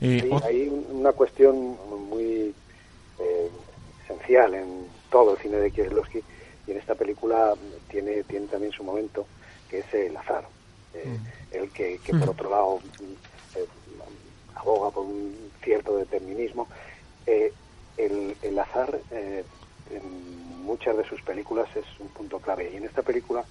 [0.00, 1.76] Eh, Sí, ot- hay un- una cuestión
[2.08, 2.54] muy
[3.18, 3.50] eh,
[4.04, 6.20] esencial en todo el cine de Kieslowski
[6.66, 7.54] y en esta película
[7.90, 9.26] tiene, tiene también su momento,
[9.68, 10.44] que es el azar.
[10.94, 11.18] Eh,
[11.52, 13.16] El que, que por otro lado mm, eh,
[14.62, 16.68] aboga por un cierto determinismo.
[17.26, 17.52] Eh,
[17.96, 19.44] el, el azar eh,
[19.90, 23.44] en muchas de sus películas es un punto clave y en esta película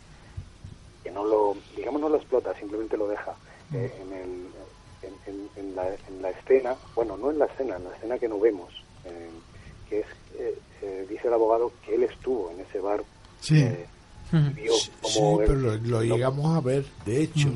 [1.04, 3.36] que no lo, digamos, no lo explota, simplemente lo deja
[3.74, 4.48] eh, en, el,
[5.02, 8.20] en, en- en la, en la escena, bueno, no en la escena, en la escena
[8.20, 8.72] que no vemos,
[9.06, 9.32] eh,
[9.90, 10.06] que es,
[11.10, 13.04] dice el abogado que él estuvo en ese bar
[13.40, 13.64] Sí.
[14.32, 17.50] y vio Sí, cómo él- pero lo, lo llegamos a ver, de hecho,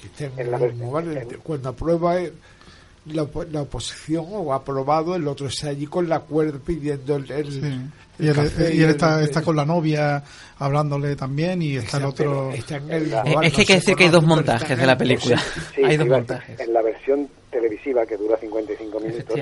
[0.00, 1.04] que está en la bar,
[1.42, 2.16] cuando aprueba
[3.12, 7.30] la, op- la oposición o aprobado, el otro está allí con la cuerda pidiendo el,
[7.30, 7.60] el- Sí.
[7.60, 10.22] el Y él, café y él el- está, está con la novia
[10.58, 12.50] hablándole también y está el otro...
[12.52, 14.92] Está en el Eh, es que hay que decir que hay dos montajes de la
[14.92, 15.40] el- película.
[15.74, 16.58] Sí, hay dos montajes.
[16.60, 19.38] En la versión televisiva que dura 55 minutos,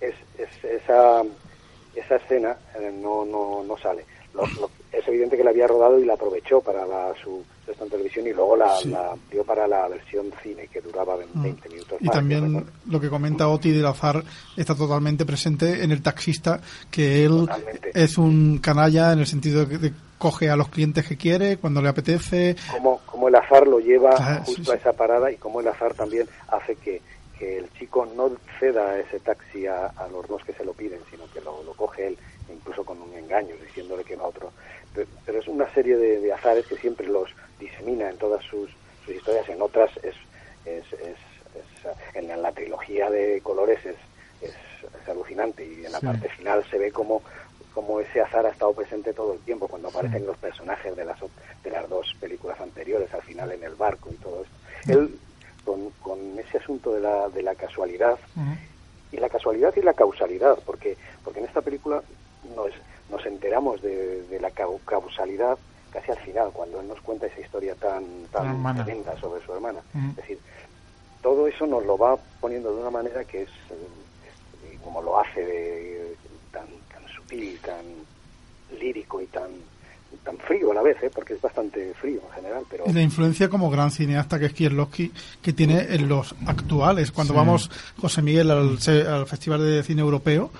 [0.00, 1.22] es, es- esa,
[1.94, 4.04] esa escena eh, no, no, no sale.
[4.34, 4.70] Lo- lo-
[5.34, 8.56] que la había rodado y la aprovechó para la, su puesta en televisión y luego
[8.56, 8.90] la, Sí.
[8.90, 12.00] la dio para la versión cine que duraba 20 minutos.
[12.00, 12.04] Mm.
[12.04, 14.22] Y más, también lo que comenta Oti del azar
[14.56, 16.60] está totalmente presente en el taxista,
[16.90, 17.90] que él Totalmente.
[17.94, 21.80] es un canalla en el sentido de que coge a los clientes que quiere cuando
[21.82, 22.56] le apetece.
[22.72, 24.12] cómo, cómo el azar lo lleva
[24.44, 24.70] justo sí.
[24.70, 27.02] a esa parada y cómo el azar también hace que,
[27.38, 31.00] que el chico no ceda ese taxi a, a los dos que se lo piden,
[31.10, 32.18] sino que lo, lo coge él,
[32.50, 34.50] incluso con un engaño, diciéndole que va a otro.
[35.24, 37.28] Pero, es una serie de, de azares que siempre los
[37.60, 38.70] disemina en todas sus,
[39.04, 40.14] sus historias, en otras es,
[40.64, 41.00] es, es-
[41.54, 43.96] es- en la, la trilogía de colores es,
[44.42, 45.64] es, es alucinante.
[45.64, 46.06] Y en la Sí.
[46.06, 47.22] parte final se ve como
[47.74, 51.18] como ese azar ha estado presente todo el tiempo cuando aparecen los personajes de las
[51.62, 54.56] de las dos películas anteriores al final en el barco y todo esto.
[54.90, 55.18] Él
[55.62, 58.18] con, con ese asunto de la, de la casualidad
[59.12, 62.02] y la casualidad y la causalidad porque porque en esta película
[62.56, 62.70] nos,
[63.08, 65.58] nos enteramos de, de la cau- causalidad
[65.90, 69.80] casi al final cuando él nos cuenta esa historia tan tan tremenda sobre su hermana.
[70.10, 70.38] Es decir
[71.22, 75.44] todo eso nos lo va poniendo de una manera que es eh, como lo hace
[75.44, 76.16] de,
[76.52, 77.84] tan tan sutil tan
[78.78, 79.50] lírico y tan
[80.24, 81.10] tan frío a la vez ¿eh?
[81.14, 84.52] porque es bastante frío en general pero Y la influencia como gran cineasta que es
[84.52, 87.12] Kieslowski que tiene en los actuales.
[87.12, 87.36] Cuando Sí.
[87.36, 90.50] vamos, José Miguel, al, se- al Festival de Cine Europeo,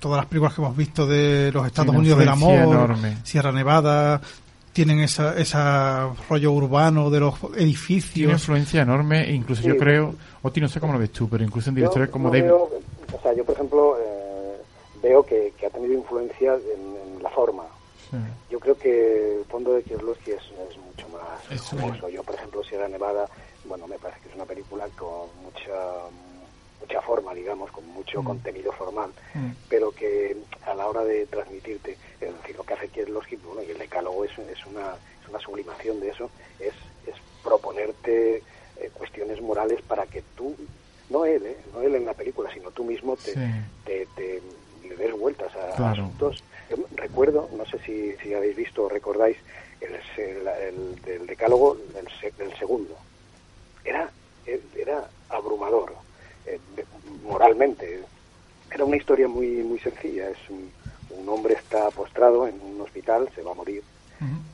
[0.00, 3.16] todas las películas que hemos visto de los Estados Unidos del amor, enorme.
[3.24, 4.20] Sierra Nevada,
[4.74, 8.30] tienen esa, esa rollo urbano de los Tiene edificios.
[8.32, 9.68] influencia enorme, e incluso Sí.
[9.68, 12.24] yo creo, Oti, no sé cómo lo ves tú, pero incluso en Yo directores como
[12.28, 12.44] no David.
[12.44, 12.70] veo-
[13.14, 14.56] o sea, yo por ejemplo eh,
[15.02, 17.62] veo que, que ha tenido influencia en, en la forma.
[18.10, 18.16] Sí.
[18.50, 22.12] Yo creo que el fondo de Kieslowski es, es mucho más Es.
[22.12, 23.28] Yo, por ejemplo, Sierra Nevada,
[23.64, 25.72] bueno, me parece que es una película con mucha
[26.80, 29.50] mucha forma, digamos, con mucho contenido formal, Mm.
[29.68, 33.70] pero que a la hora de transmitirte, es decir, lo que hace Kieslowski, bueno, y
[33.70, 36.74] el decálogo es, es una es una sublimación de eso, es,
[37.06, 38.42] es proponerte
[38.76, 40.54] eh, cuestiones morales para que tú,
[41.08, 41.56] no él, ¿eh?
[41.72, 43.40] no él en la película, sino tú mismo te, Sí.
[43.84, 44.42] te, te-
[44.86, 45.92] le des vueltas a, a Claro.
[46.04, 46.42] asuntos.
[46.70, 49.36] Yo recuerdo, no sé si, si habéis visto o recordáis,
[49.80, 52.96] el, el, el del decálogo del, se- del segundo.
[53.84, 54.10] Era,
[54.76, 55.94] era abrumador,
[56.46, 56.58] eh,
[57.22, 58.02] moralmente.
[58.72, 60.28] Era una historia muy, muy sencilla.
[60.30, 60.70] Es un,
[61.10, 63.82] un hombre está postrado en un hospital, se va a morir,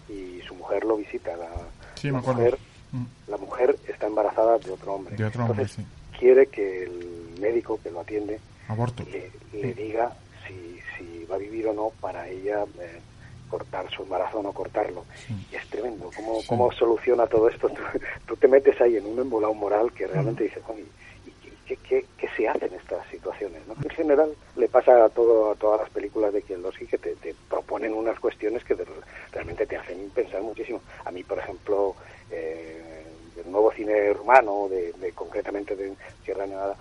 [0.09, 1.35] y su mujer lo visita.
[1.37, 1.49] La,
[1.97, 2.59] Sí, mujer,
[2.95, 3.07] Mm.
[3.29, 5.17] la mujer está embarazada de otro hombre.
[5.17, 6.19] De otro hombre, Entonces, sí.
[6.19, 8.39] quiere que el médico que lo atiende
[8.69, 9.03] Aborto.
[9.11, 10.13] le, le diga
[10.47, 13.01] si, si va a vivir o no para ella eh,
[13.49, 15.07] cortar su embarazo o no cortarlo.
[15.27, 15.33] Sí.
[15.51, 16.11] Y es tremendo
[16.57, 17.69] cómo, soluciona todo esto.
[17.69, 17.83] Tú,
[18.27, 20.85] tú te metes ahí en un embolado moral que realmente dices, "Coño,
[21.25, 23.67] ¿y qué, qué, qué- qué se hace en estas situaciones?
[23.67, 23.75] ¿no?
[23.83, 27.35] En general le pasa a, todo, a todas las películas de Kieslowski que te, te
[27.49, 28.87] proponen unas cuestiones que de-
[29.33, 30.83] realmente te hacen pensar muchísimo.
[31.05, 31.97] A mí, por ejemplo,
[32.31, 36.77] eh, el nuevo cine rumano, de, de- concretamente de Sierra Nevada,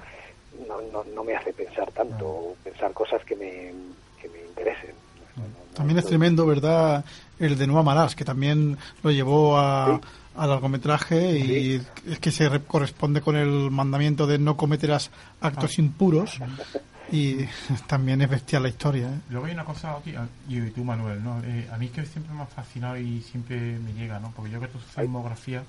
[0.68, 3.74] no, no, no me hace pensar tanto, o pensar cosas que me,
[4.20, 4.96] que me interesen.
[5.38, 7.04] No, no, no, También es no- tremendo, ¿verdad?
[7.40, 10.08] El de No Amarás, que también lo llevó a, Sí.
[10.38, 15.10] al largometraje y es que se re- corresponde con el mandamiento de no cometerás
[15.42, 16.38] actos impuros
[17.12, 17.38] y
[17.88, 19.08] también es bestial la historia.
[19.08, 19.20] ¿eh?
[19.32, 21.42] Luego hay una cosa, Oti, a- y tú, Manuel, ¿no?
[21.44, 24.32] Eh, a mí que siempre me ha fascinado y siempre me llega, ¿no?
[24.36, 25.64] Porque yo creo que tu filmografía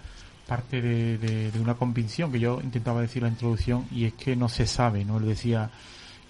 [0.46, 4.12] parte de, de- de una convicción que yo intentaba decir en la introducción y es
[4.12, 5.16] que no se sabe, ¿no?
[5.16, 5.70] Él decía,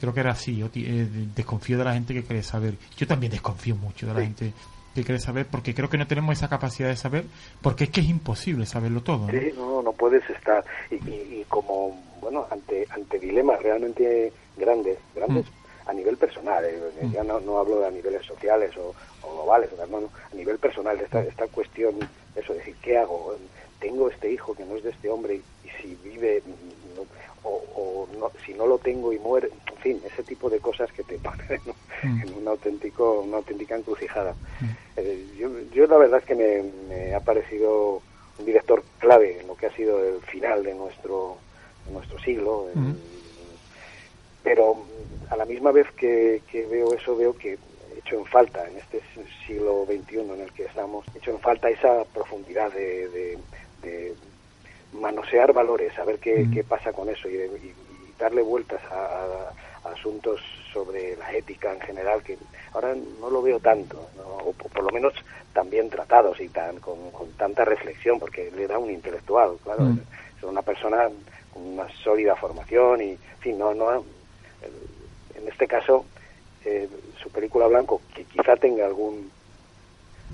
[0.03, 2.75] creo que era así, Oti, eh, de- desconfío de la gente que quiere saber.
[2.97, 4.27] Yo también desconfío mucho de la Sí.
[4.27, 4.53] gente
[4.95, 7.25] que quiere saber porque creo que no tenemos esa capacidad de saber
[7.63, 9.33] porque es que es imposible saberlo todo, ¿no?
[9.33, 10.63] Sí, no, no puedes estar.
[10.91, 15.89] Y, y- y como bueno, ante, ante dilemas realmente grandes, grandes mm.
[15.89, 17.13] a nivel personal, eh, mm.
[17.13, 21.47] ya no, no hablo de a niveles sociales o, globales, a nivel personal, esta, esta
[21.47, 21.95] cuestión,
[22.37, 23.37] eso, decir, ¿qué hago?
[23.83, 26.43] Tengo este hijo que no es de este hombre y, si vive,
[27.45, 31.03] o, no, si no lo tengo y muere, en fin, ese tipo de cosas que
[31.03, 31.61] te ponen
[32.03, 32.23] mm.
[32.23, 34.35] en un auténtico, una auténtica encrucijada.
[34.97, 38.01] Eh, yo, yo la verdad es que me, me ha parecido
[38.39, 41.37] un director clave en lo que ha sido el final de nuestro
[41.91, 42.69] nuestro siglo.
[44.43, 44.85] Pero
[45.31, 49.01] a la misma vez que, veo eso, veo que he hecho en falta en este
[49.47, 53.39] siglo XXI en el que estamos, he hecho en falta esa profundidad de,
[54.93, 57.75] manosear valores, saber qué, qué pasa con eso y,
[58.19, 59.53] darle vueltas a,
[59.91, 60.41] asuntos
[60.73, 62.39] sobre la ética en general, que
[62.73, 64.09] ahora no lo veo tanto,
[64.45, 65.13] o por, lo menos
[65.53, 66.99] tan bien tratados y tan con,
[67.37, 69.89] tanta reflexión, porque le da un intelectual, claro,
[70.39, 71.09] es una persona
[71.55, 76.05] una sólida formación y, en fin, no, no, en este caso,
[76.65, 76.89] eh,
[77.21, 79.31] su película Blanco, que quizá tenga algún,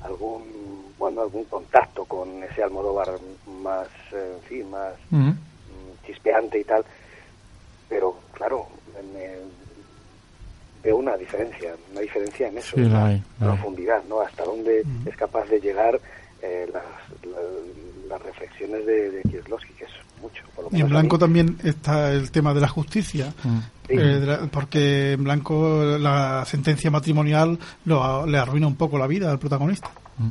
[0.02, 3.10] algún, bueno, algún contacto con ese Almodóvar
[3.62, 5.30] más, eh, en fin, más mm,
[6.04, 6.84] chispeante y tal,
[7.88, 8.66] pero claro,
[10.82, 14.20] veo una diferencia, una diferencia en eso, en la, profundidad, ¿no?
[14.20, 16.00] Hasta dónde es capaz de llegar
[16.42, 16.84] eh, las,
[18.08, 19.90] las, reflexiones de, de Kieslowski, que es
[20.22, 20.44] mucho.
[20.70, 23.32] y en blanco también está el tema de la justicia,
[23.88, 29.38] eh, porque en blanco la sentencia matrimonial lo, le arruina un poco la vida al
[29.38, 29.90] protagonista.
[30.18, 30.28] Mm.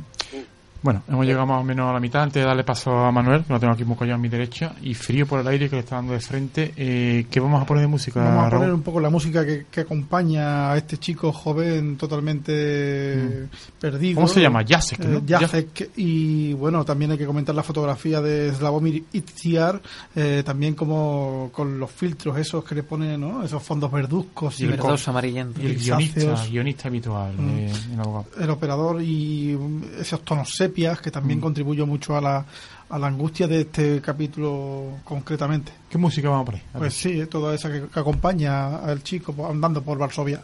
[0.80, 2.22] Bueno, hemos llegado más o menos a la mitad.
[2.22, 4.74] Antes de darle paso a Manuel, que lo tengo aquí muy collado a mi derecha,
[4.80, 6.72] y frío por el aire que le está dando de frente.
[6.76, 8.22] Eh, ¿Qué vamos a poner de música?
[8.22, 13.80] Vamos a poner un poco la música que, acompaña a este chico joven totalmente mm.
[13.80, 14.14] perdido.
[14.16, 14.64] ¿Cómo se llama?
[14.66, 15.22] Jacek, ¿no?
[15.26, 19.80] Eh, y bueno, también hay que comentar la fotografía de Slavomir Itziar,
[20.14, 23.42] eh, también como con los filtros esos que le ponen, ¿no?
[23.42, 25.62] Esos fondos verduzcos y, y verdosos amarillentos.
[25.62, 27.34] Y el guionista, guionista habitual.
[27.36, 28.42] Mm.
[28.42, 29.58] el operador y
[29.98, 30.67] esos tonos secos
[31.00, 31.42] que también mm.
[31.42, 32.44] contribuyó mucho a la,
[32.88, 35.72] a la angustia de este capítulo concretamente.
[35.88, 36.62] ¿Qué música vamos a poner?
[36.76, 40.42] pues sí, toda esa que, que acompaña al chico andando por Varsovia.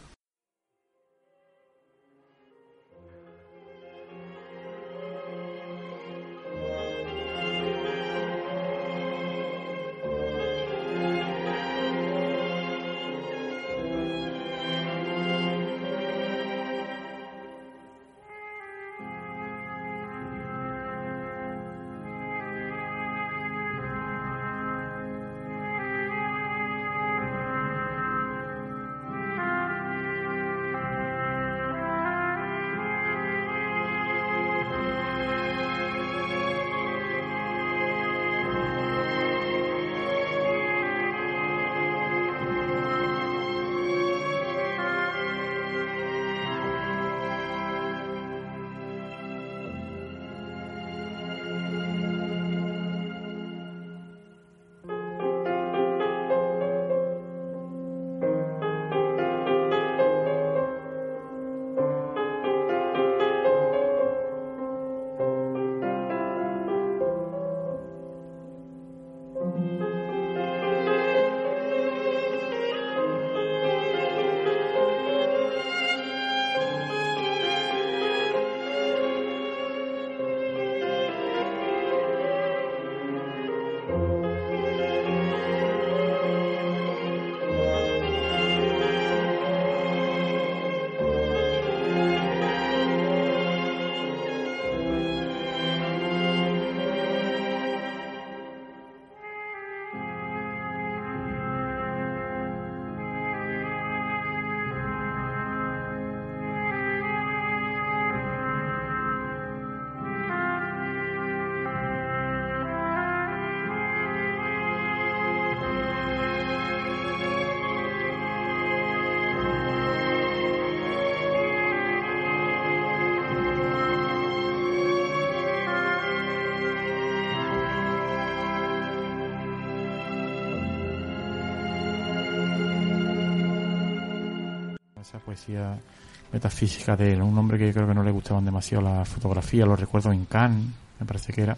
[136.31, 140.11] Metafísica de un hombre que creo que no le gustaban demasiado la fotografía, lo recuerdo
[140.11, 140.67] en Cannes,
[140.99, 141.57] me parece que era.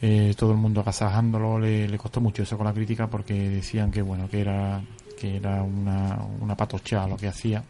[0.00, 4.02] Eh, todo el mundo agasajándolo, le, costó mucho eso con la crítica porque decían que
[4.02, 4.82] bueno que era
[5.18, 7.64] que era una, una patocha lo que hacía.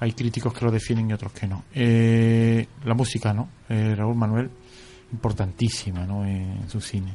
[0.00, 1.64] Hay críticos que lo definen y otros que no.
[1.74, 3.48] Eh, la música, ¿no?
[3.68, 4.50] Eh, Raúl Manuel,
[5.12, 6.24] importantísima, ¿no?
[6.24, 7.12] En, su cine.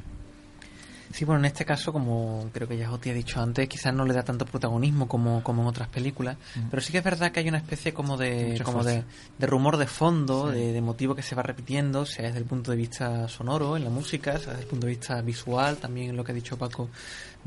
[1.11, 4.05] Sí, bueno, en este caso, como creo que ya os he dicho antes, quizás no
[4.05, 6.37] le da tanto protagonismo como, como en otras películas,
[6.69, 9.03] pero sí que es verdad que hay una especie como de, como de,
[9.39, 13.27] rumor de fondo, de, motivo que se va repitiendo, sea desde el punto de vista
[13.27, 16.31] sonoro, en la música, sea desde el punto de vista visual, también en lo que
[16.31, 16.89] ha dicho Paco,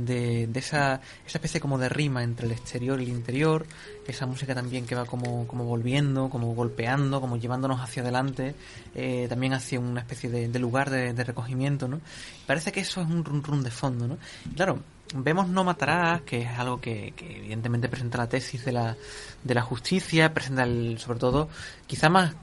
[0.04, 3.66] de, de esa, esa especie como de rima entre el exterior y el interior,
[4.10, 8.54] esa música también que va como, como volviendo, como golpeando, como llevándonos hacia adelante,
[8.94, 12.00] eh, también hacia una especie de, lugar de, recogimiento, ¿no?
[12.46, 14.18] Parece que eso es un run run de fondo, ¿no?
[14.54, 14.80] claro,
[15.14, 18.96] vemos No Matarás, que es algo que, evidentemente presenta la tesis de la,
[19.44, 21.48] de la justicia, presenta el, sobre todo,
[21.86, 22.34] quizá más,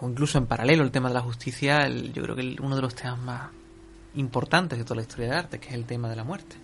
[0.00, 2.94] o incluso en paralelo el tema de la justicia, yo creo que uno de los
[2.94, 3.50] temas más
[4.16, 6.56] importantes de toda la historia del arte, que es el tema de la muerte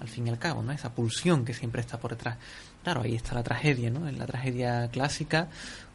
[0.00, 0.72] al fin y al cabo, ¿no?
[0.72, 2.38] Esa pulsión que siempre está por detrás.
[2.82, 4.08] Claro, ahí está la tragedia, ¿no?
[4.08, 5.48] En la tragedia clásica,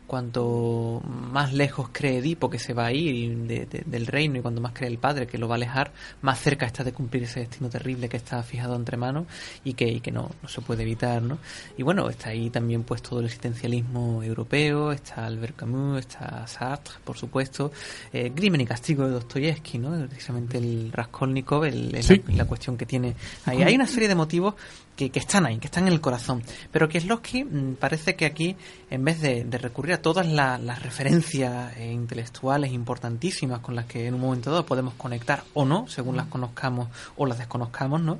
[0.08, 3.38] cuanto más lejos cree Edipo que se va a ir
[3.86, 5.92] del reino y cuando más cree el padre que lo va a alejar,
[6.22, 9.28] más cerca está de cumplir ese destino terrible que está fijado entre manos
[9.64, 11.38] y que, que no, no, se puede evitar, ¿no?
[11.78, 16.96] Y bueno, está ahí también pues todo el existencialismo europeo, está Albert Camus, está Sartre,
[17.04, 17.72] por supuesto,
[18.14, 20.08] eh, Crimen y Castigo de Dostoyevsky, ¿no?
[20.08, 21.92] Precisamente el Raskolnikov, el,
[22.28, 23.62] la, cuestión que tiene ahí.
[23.62, 24.56] Hay una serie de motivos
[24.98, 26.44] que, están ahí, que están en el corazón.
[26.72, 28.56] Pero Kieslowski mm, parece que aquí,
[28.90, 34.16] en vez de, recurrir a todas las referencias eh, intelectuales importantísimas con las que en
[34.16, 38.20] un momento dado podemos conectar o no, según las conozcamos o las desconozcamos, ¿no?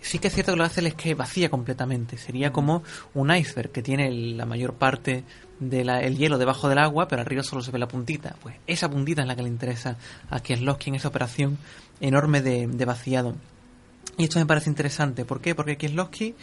[0.00, 2.18] Sí que es cierto que lo hace es que vacía completamente.
[2.18, 2.82] Sería como
[3.14, 5.24] un iceberg que tiene la mayor parte
[5.58, 8.36] del hielo debajo del agua, pero arriba solo se ve la puntita.
[8.42, 9.96] Pues esa puntita es la que le interesa
[10.28, 11.56] a Kieslowski en esa operación
[12.00, 13.34] enorme de, de vaciado.
[14.16, 15.24] Y esto me parece interesante.
[15.24, 15.54] ¿Por qué?
[15.54, 16.34] Porque Kieslowski,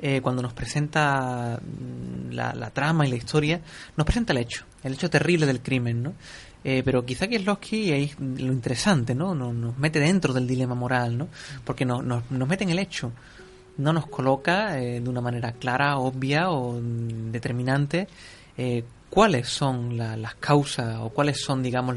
[0.00, 3.60] eh, cuando nos presenta mm, la, trama y la historia,
[3.96, 6.14] nos presenta el hecho, el hecho terrible del crimen, ¿no?
[6.64, 9.34] Eh, pero quizá Kieslowski es lo interesante, ¿no?
[9.34, 11.28] Nos, mete dentro del dilema moral, ¿no?
[11.64, 13.12] Porque nos, nos, mete en el hecho.
[13.76, 18.08] No nos coloca eh, de una manera clara, obvia o determinante
[18.56, 21.96] eh, cuáles son las causas o cuáles son, digamos,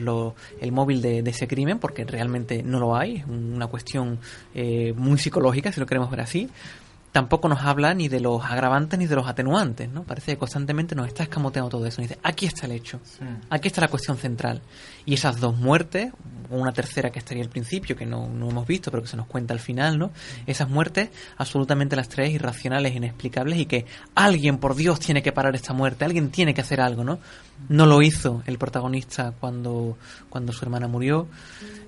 [0.59, 4.19] el móvil de, ese crimen, porque realmente no lo hay, es una cuestión
[4.53, 6.49] eh, muy psicológica, si lo queremos ver así.
[7.11, 10.03] Tampoco nos habla ni de los agravantes ni de los atenuantes, ¿no?
[10.03, 12.01] Parece que constantemente nos está escamoteando todo eso.
[12.01, 13.01] Nos dice, aquí está el hecho,
[13.49, 14.61] aquí está la cuestión central.
[15.05, 16.13] Y esas dos muertes,
[16.49, 19.27] una tercera que estaría al principio, que no, no, hemos visto, pero que se nos
[19.27, 20.11] cuenta al final, ¿no?
[20.47, 23.85] Esas muertes, absolutamente las tres irracionales, inexplicables, y que
[24.15, 27.19] alguien, por Dios, tiene que parar esta muerte, alguien tiene que hacer algo, ¿no?
[27.67, 29.97] No lo hizo el protagonista cuando,
[30.29, 31.27] cuando su hermana murió,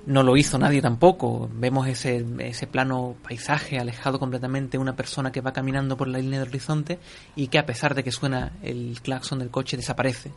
[0.05, 1.49] no lo hizo nadie tampoco.
[1.53, 6.39] Vemos ese, ese plano paisaje alejado completamente, una persona que va caminando por la línea
[6.39, 6.99] del horizonte
[7.35, 10.31] y que a pesar de que suena el claxon del coche desaparece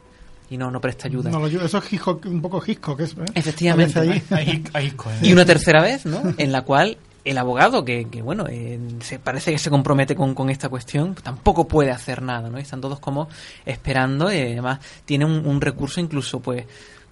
[0.48, 1.30] y no, no presta ayuda.
[1.30, 3.00] No, eso es un poco Hitchcock.
[3.00, 3.24] Es, ¿eh?
[3.34, 3.98] Efectivamente.
[4.30, 4.62] Ahí.
[4.74, 4.92] ¿eh?
[5.22, 6.22] Y una tercera vez, ¿no?
[6.38, 10.34] en la cual el abogado, que, que bueno, eh, se parece que se compromete con,
[10.34, 12.58] con, esta cuestión, tampoco puede hacer nada, ¿no?
[12.58, 13.28] están todos como
[13.64, 16.64] esperando y además tiene un, un recurso incluso, pues,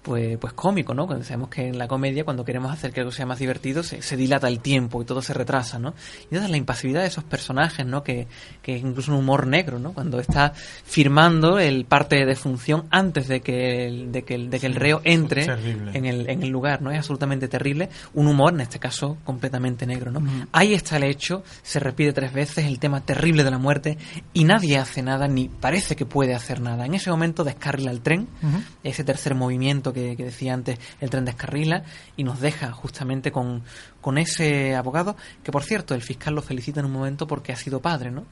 [0.05, 1.07] pues, pues cómico, ¿no?
[1.07, 4.03] Cuando sabemos que en la comedia, cuando queremos hacer que algo sea más divertido, se,
[4.03, 5.95] se dilata el tiempo y todo se retrasa, ¿no?
[6.21, 8.03] Y entonces la impasividad de esos personajes, ¿no?
[8.03, 8.27] Que,
[8.61, 9.93] que es incluso un humor negro, ¿no?
[9.93, 14.59] Cuando está firmando el parte de función antes de que el, de que el, de
[14.59, 16.91] que el reo entre en el, en el lugar, ¿no?
[16.91, 17.89] Es absolutamente terrible.
[18.13, 20.21] Un humor, en este caso, completamente negro, ¿no?
[20.51, 23.97] Ahí está el hecho, se repite tres veces el tema terrible de la muerte
[24.33, 26.85] y nadie hace nada, ni parece que puede hacer nada.
[26.85, 28.27] En ese momento descarrila el tren,
[28.83, 31.83] ese tercer movimiento que, decía antes, el tren descarrila
[32.15, 33.63] y nos deja justamente con,
[34.05, 37.55] con ese abogado, que por cierto, el fiscal lo felicita en un momento porque ha
[37.55, 38.25] sido padre, ¿no?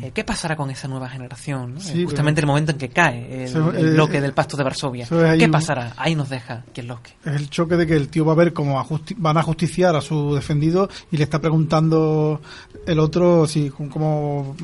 [0.00, 1.76] Eh, ¿Qué pasará con esa nueva generación?
[1.76, 5.06] Eh, justamente el momento en que cae el, eh, bloque del Pacto de Varsovia.
[5.38, 5.92] ¿Qué pasará?
[5.98, 8.82] Ahí nos deja que Es el choque de que el tío va a ver cómo
[9.18, 12.40] van a justiciar a su defendido y le está preguntando
[12.86, 14.56] el otro si cómo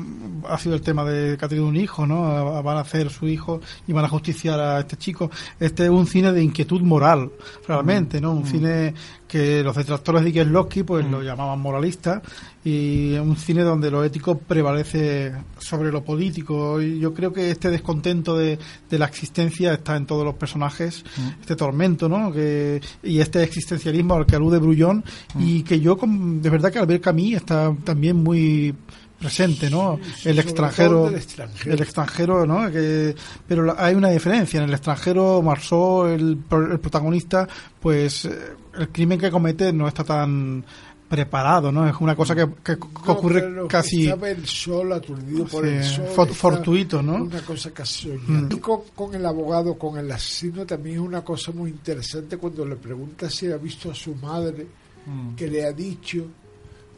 [0.49, 2.63] ha sido el tema de que ha tenido un hijo, ¿no?
[2.63, 5.29] Van a hacer su hijo y van a justiciar a este chico.
[5.59, 7.29] Este es un cine de inquietud moral,
[7.67, 8.31] realmente, ¿no?
[8.31, 8.47] Un mm.
[8.47, 8.93] cine
[9.27, 11.23] que los detractores de Kieslowski pues lo mm.
[11.23, 12.21] llamaban moralista
[12.63, 17.69] y un cine donde lo ético prevalece sobre lo político y yo creo que este
[17.69, 18.59] descontento de,
[18.89, 21.41] de la existencia está en todos los personajes mm.
[21.41, 25.03] este tormento no que y este existencialismo al que alude Brullón
[25.39, 28.75] y que yo de verdad que al ver Camille está también muy
[29.19, 29.99] presente, ¿no?
[30.23, 32.71] el extranjero, el extranjero, ¿no?
[32.71, 33.15] Que,
[33.47, 34.59] pero hay una diferencia.
[34.59, 36.37] En el extranjero, Marceau, el,
[36.71, 37.47] el protagonista,
[37.79, 38.37] pues eh,
[38.77, 40.63] el crimen que comete no está tan
[41.07, 41.87] preparado, ¿no?
[41.87, 42.73] Es una cosa que, que,
[43.07, 44.07] ocurre casi...
[44.07, 46.27] el sol, aturdido por el sol.
[46.33, 47.15] fortuito, ¿no?
[47.15, 48.49] Una cosa casi mm.
[48.51, 52.65] Y con, con, el abogado, con el asesino, también es una cosa muy interesante cuando
[52.65, 54.65] le pregunta si ha visto a su madre,
[55.05, 55.35] mm.
[55.35, 56.25] que le ha dicho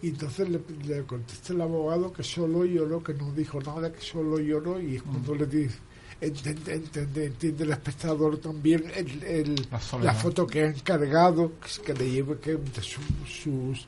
[0.08, 4.00] Y entonces le, le contesta el abogado que solo lloró, que no dijo nada, que
[4.02, 5.78] solo lloró, y es cuando le dice,
[6.22, 9.68] entiende, entiende, entiende el espectador también el, el-
[10.06, 13.88] La foto que ha encargado, que, que le lleve que de su- sus...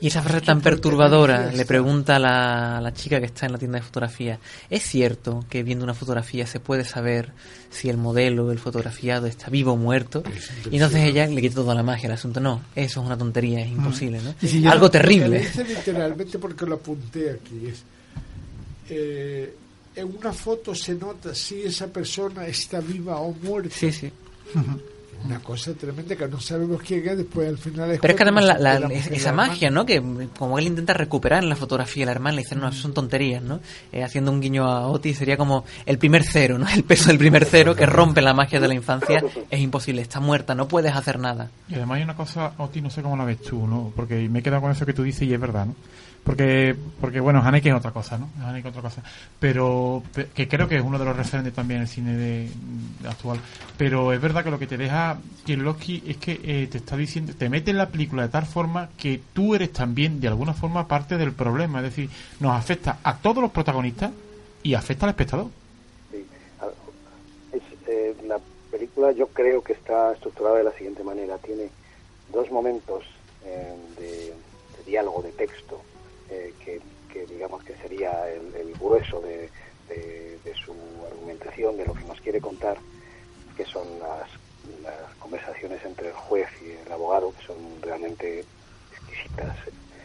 [0.00, 3.52] Y esa frase tan perturbadora le pregunta a la, a la chica que está en
[3.52, 7.32] la tienda de fotografía, ¿es cierto que viendo una fotografía se puede saber
[7.70, 10.22] si el modelo del fotografiado está vivo o muerto?
[10.70, 12.40] Y entonces ella le quita toda la magia al asunto.
[12.40, 14.34] No, eso es una tontería, es imposible, ¿no?
[14.46, 15.40] Si Algo Lo terrible.
[15.40, 17.84] dice literalmente porque lo apunté aquí es
[18.90, 19.54] eh,
[19.94, 23.74] en una foto se nota si esa persona está viva o muerta.
[23.76, 24.10] Sí, sí.
[25.24, 28.44] Una cosa tremenda que no sabemos quién es, después al final Pero es que además
[28.44, 29.84] la- la- la mujer esa magia, ¿no?
[29.86, 30.02] Que
[30.38, 33.42] como él intenta recuperar en la fotografía, la hermana le dice, no, eso son tonterías,
[33.42, 33.60] ¿no?
[33.92, 36.66] Eh, haciendo un guiño a Oti sería como el primer cero, ¿no?
[36.74, 39.22] El peso del primer cero que rompe la magia de la infancia.
[39.50, 41.50] Es imposible, está muerta, no puedes hacer nada.
[41.68, 43.92] Y además hay una cosa, Oti, no sé cómo la ves tú, ¿no?
[43.94, 45.74] Porque me he quedado con eso que tú dices y es verdad, ¿no?
[46.24, 48.28] Porque, porque bueno, Haneke es otra cosa, ¿no?
[48.44, 49.02] Haneke es otra cosa.
[49.40, 52.48] Pero, pe- que creo que es uno de los referentes también en el cine de,
[53.08, 53.40] actual.
[53.78, 57.32] Pero es verdad que lo que te deja Kieslowski es que eh, te está diciendo,
[57.36, 60.86] te mete en la película de tal forma que tú eres también, de alguna forma,
[60.86, 61.78] parte del problema.
[61.78, 64.12] Es decir, nos afecta a todos los protagonistas
[64.62, 65.46] y afecta al espectador.
[66.12, 66.24] Sí.
[67.52, 68.38] Es, eh, la
[68.70, 71.38] película yo creo que está estructurada de la siguiente manera.
[71.38, 71.70] Tiene
[72.30, 73.04] dos momentos
[73.44, 74.34] eh, de
[74.84, 75.80] diálogo, de texto,
[76.30, 79.50] eh, que, que digamos que sería el, el grueso de,
[79.88, 80.72] de- de su
[81.10, 82.78] argumentación, de lo que nos quiere contar,
[83.56, 84.28] que son las,
[84.82, 88.44] las conversaciones entre el juez y el abogado, que son realmente
[88.92, 89.56] exquisitas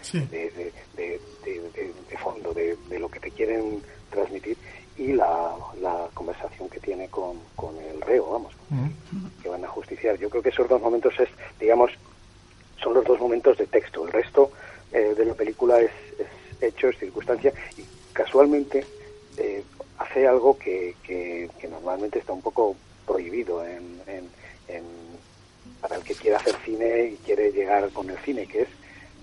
[0.02, 0.20] Sí.
[0.30, 0.52] de,
[0.96, 1.20] de,
[2.18, 4.56] fondo, de, lo que te quieren transmitir,
[4.98, 8.54] y la, la conversación que tiene con, con el reo, vamos,
[9.42, 10.16] que van a justiciar.
[10.18, 11.92] Yo creo que esos dos momentos es, digamos,
[12.78, 14.06] son los dos momentos de texto.
[14.06, 14.52] El resto
[14.96, 17.84] eh, de la película es, es hecho, es circunstancia, y
[18.14, 18.86] casualmente
[19.38, 19.62] eh,
[19.98, 22.76] hace algo que, que, que normalmente está un poco
[23.06, 24.30] prohibido en, en-
[24.68, 25.16] en-
[25.82, 28.70] para el que quiere hacer cine y quiere llegar con el cine, que es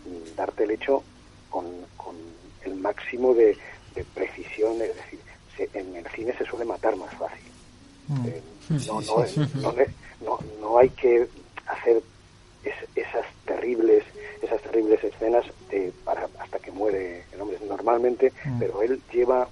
[0.07, 1.03] mm, darte el hecho
[1.51, 1.65] con,
[1.97, 2.15] con
[2.65, 3.57] el máximo de,
[3.95, 5.19] de precisión, es decir,
[5.57, 7.51] se- en el cine se suele matar más fácil.
[8.09, 8.27] Mm.
[8.27, 8.43] Eh,
[8.87, 9.75] no, no, no,
[10.25, 11.27] no- no hay que
[11.67, 12.01] hacer
[12.65, 14.05] es- esas terribles
[14.43, 18.59] esas terribles escenas de, para, hasta que muere el hombre normalmente Mm.
[18.59, 19.49] pero él lleva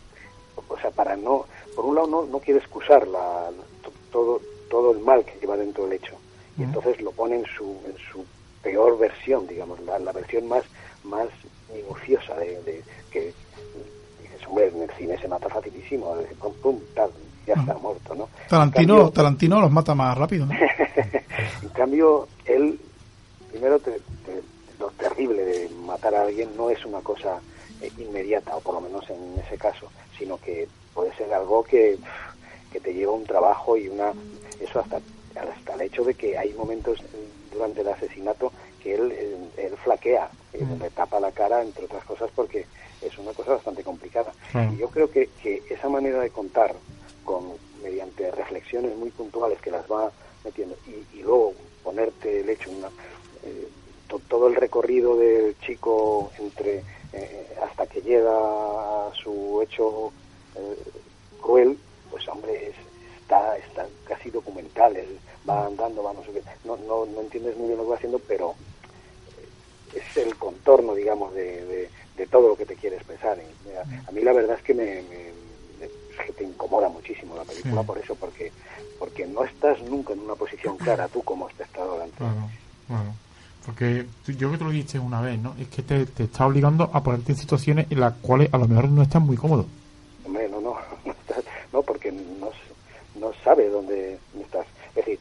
[0.69, 3.51] o sea para no por un lado no, no quiere excusar la,
[3.83, 6.15] to- todo todo el mal que lleva dentro del hecho
[6.59, 6.65] y Mm.
[6.65, 8.25] entonces lo pone en su en su
[8.63, 10.65] peor versión digamos la, la versión más
[11.05, 11.29] más
[11.73, 13.33] minuciosa de, de que
[14.23, 17.11] dices hombre en el cine se mata facilísimo de pum pum tal
[17.47, 20.47] ya está muerto no Tarantino, cambio- Tarantino los mata más rápido.
[20.47, 20.53] ¿no?
[21.63, 22.79] en cambio, él,
[23.51, 23.93] primero, te-
[24.27, 24.43] te-
[24.81, 27.41] lo terrible de matar a alguien no es una cosa
[27.81, 31.99] eh, inmediata, o por lo menos en ese caso, sino que puede ser algo que,
[32.73, 34.13] que te lleva un trabajo y una.
[34.59, 35.01] Eso hasta,
[35.37, 38.53] hasta el hecho de que hay momentos eh, durante el asesinato
[38.83, 39.13] que él,
[39.57, 42.65] él flaquea, eh, le tapa la cara, entre otras cosas, porque
[43.03, 44.33] es una cosa bastante complicada.
[44.51, 44.73] Claro.
[44.73, 46.75] Y yo creo que, que esa manera de contar,
[47.25, 47.53] con
[47.83, 50.11] mediante reflexiones muy puntuales que las va
[50.45, 51.53] metiendo, y, y luego
[51.83, 52.89] ponerte el hecho, una,
[53.45, 53.69] eh,
[54.11, 60.13] to- todo el recorrido del chico entre eh, hasta que llega a su hecho
[60.57, 60.77] eh,
[61.41, 61.79] cruel,
[62.11, 62.77] pues hombre, es-
[63.21, 67.57] está, está casi documental, él va andando, va no sé qué, no, no, no entiendes
[67.57, 68.57] muy bien lo que va haciendo, pero
[69.93, 73.39] es el contorno, digamos, de, de, de todo lo que te quiere expresar.
[73.41, 75.31] A, a mí la verdad es que me, me-
[76.27, 77.87] que te incomoda muchísimo la película Sí.
[77.87, 78.53] por eso, porque
[78.99, 82.49] porque no estás nunca en una posición clara tú como espectador ante claro.
[83.71, 85.55] Porque tú- yo que te lo dijiste una vez, ¿no?
[85.59, 88.67] Es que te, te está obligando a ponerte en situaciones en las cuales a lo
[88.67, 89.67] mejor no estás muy cómodo.
[90.27, 90.77] Hombre, no, no,
[91.73, 92.51] no, porque no,
[93.19, 94.67] no sabe dónde estás.
[94.91, 95.19] Es decir,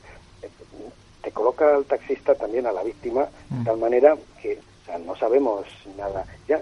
[1.22, 3.64] te coloca al taxista también a la víctima de Mm.
[3.66, 5.66] tal manera que o sea, no sabemos
[5.98, 6.26] nada.
[6.48, 6.60] Ya,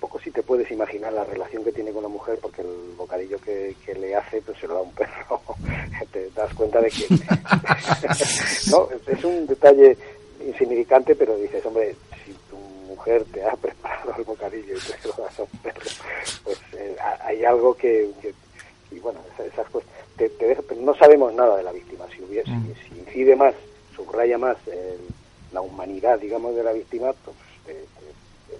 [0.00, 3.38] poco si te puedes imaginar la relación que tiene con la mujer, porque el bocadillo
[3.40, 5.40] que, que le hace, pues se lo da un perro.
[6.12, 7.06] te das cuenta de que.
[8.70, 9.96] no, es un detalle
[10.44, 15.14] insignificante, pero dices, hombre, si tu mujer te ha preparado el bocadillo y te lo
[15.24, 15.80] das a un perro,
[16.44, 18.34] pues eh, ha- hay algo que, que-
[18.90, 22.06] y bueno, esas, cosas, te, te deja- pero no sabemos nada de la víctima.
[22.14, 22.66] Si, hubiera, Mm.
[22.66, 23.54] si, si incide más,
[23.94, 25.10] subraya más el-
[25.52, 27.86] la humanidad, digamos, de la víctima, pues te-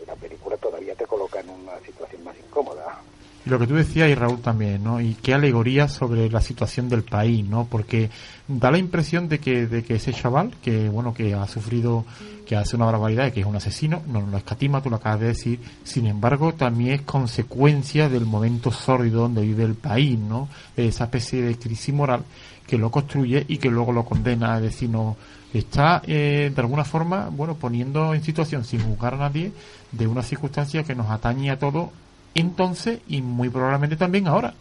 [0.07, 3.01] la película todavía te coloca en una situación más incómoda.
[3.45, 5.01] Y lo que tú decías, y Raúl también, ¿no?
[5.01, 7.67] Y qué alegoría sobre la situación del país, ¿no?
[7.71, 8.11] Porque
[8.47, 12.05] da la impresión de que, de que ese chaval, que bueno, que ha sufrido,
[12.47, 15.27] que hace una barbaridad, que es un asesino, no lo escatima, tú lo acabas de
[15.29, 20.49] decir, sin embargo, también es consecuencia del momento sórdido donde vive el país, ¿no?
[20.77, 22.25] Esa especie de crisis moral
[22.67, 25.17] que lo construye y que luego lo condena, es decir, no
[25.53, 29.53] está eh, de alguna forma, bueno, poniendo en situación sin juzgar a nadie
[29.91, 31.89] de una circunstancia que nos atañe a todos
[32.35, 34.55] entonces y muy probablemente también ahora.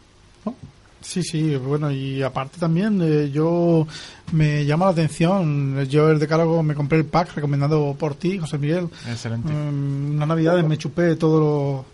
[0.46, 0.56] ¿no?
[1.02, 3.88] Sí, sí, bueno, y aparte también eh, yo
[4.34, 8.58] me llama la atención, yo el decálogo me compré el pack recomendado por ti, José
[8.58, 8.90] Miguel.
[9.08, 9.52] Excelente.
[9.52, 11.86] Mm, una Navidad me chupé todos los,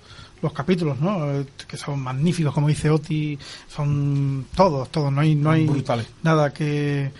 [0.41, 1.32] los capítulos, ¿no?
[1.34, 6.07] Eh, Que son magníficos, como dice Oti, son todos, todos, no hay, no hay Brutales.
[6.23, 7.11] nada que,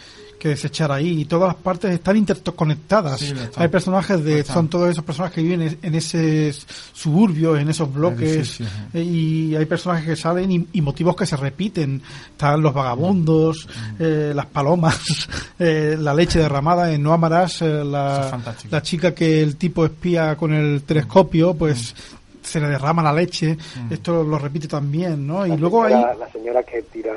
[0.46, 3.20] que desechar ahí y todas las partes están interconectadas.
[3.20, 4.54] Sí, hay personajes de, están.
[4.56, 6.54] son todos esos personajes que viven en- ese
[6.94, 8.60] suburbio, en esos bloques
[8.94, 12.00] eh, y hay personajes que salen y, y motivos que se repiten.
[12.32, 13.96] Están los vagabundos, Mm.
[14.00, 15.00] eh, las palomas,
[15.60, 18.40] eh, la leche derramada en No Amarás, eh, es la,
[18.70, 22.46] la chica que el tipo espía con el telescopio, pues Mm.
[22.46, 23.58] se le derrama la leche.
[23.90, 25.48] Esto lo repite también, ¿no?
[25.48, 25.94] Y luego hay...
[25.94, 27.12] La señora que tira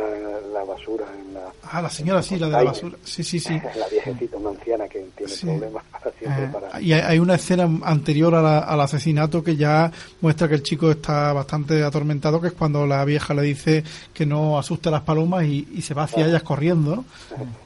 [0.55, 1.38] la basura en la...
[1.71, 2.97] Ah, la señora, sí, la de la basura.
[3.05, 3.55] Sí, sí, sí.
[3.77, 5.47] La viejecita, una anciana que tiene Sí.
[5.47, 6.81] problemas para siempre Eh, para...
[6.81, 9.91] y hay, una escena anterior a la- al asesinato que ya
[10.21, 14.25] muestra que el chico está bastante atormentado, que es cuando la vieja le dice que
[14.27, 17.05] no asuste a las palomas y, y se va hacia ellas corriendo.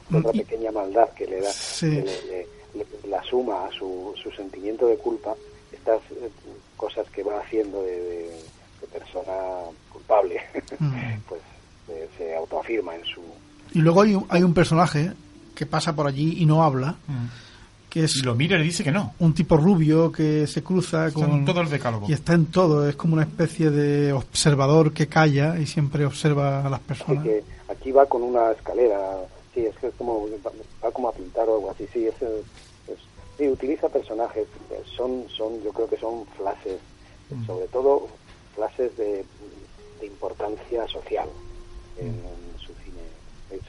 [0.09, 0.17] ¿no?
[0.19, 1.89] otra y- pequeña maldad que le da, Sí.
[1.89, 5.33] que le, le- le- la suma a su, su sentimiento de culpa,
[5.71, 6.29] estas eh,
[6.75, 8.41] cosas que va haciendo de, de-
[8.81, 9.33] de persona
[9.91, 10.41] culpable,
[10.79, 10.93] Mm.
[11.29, 11.41] pues
[11.89, 13.21] eh, se autoafirma en su...
[13.73, 15.11] Y luego hay un, hay un personaje
[15.55, 17.25] que pasa por allí y no habla, Mm.
[17.89, 19.13] que es Y lo mira y le dice que no.
[19.19, 21.45] un tipo rubio que se cruza Está en con...
[21.45, 22.07] todo el decálogo.
[22.09, 26.65] Y está en todo, es como una especie de observador que calla y siempre observa
[26.65, 27.23] a las personas.
[27.23, 29.17] que aquí va con una escalera,
[29.53, 30.25] sí, es que es como,
[30.83, 32.97] va, como a pintar o algo así, sí, es, es-
[33.37, 34.47] sí, utiliza personajes,
[34.95, 36.79] son, son, yo creo que son flashes,
[37.29, 37.45] Mm.
[37.47, 38.07] sobre todo
[38.55, 39.23] flashes de,
[40.01, 41.27] de importancia social.
[41.97, 42.05] Es-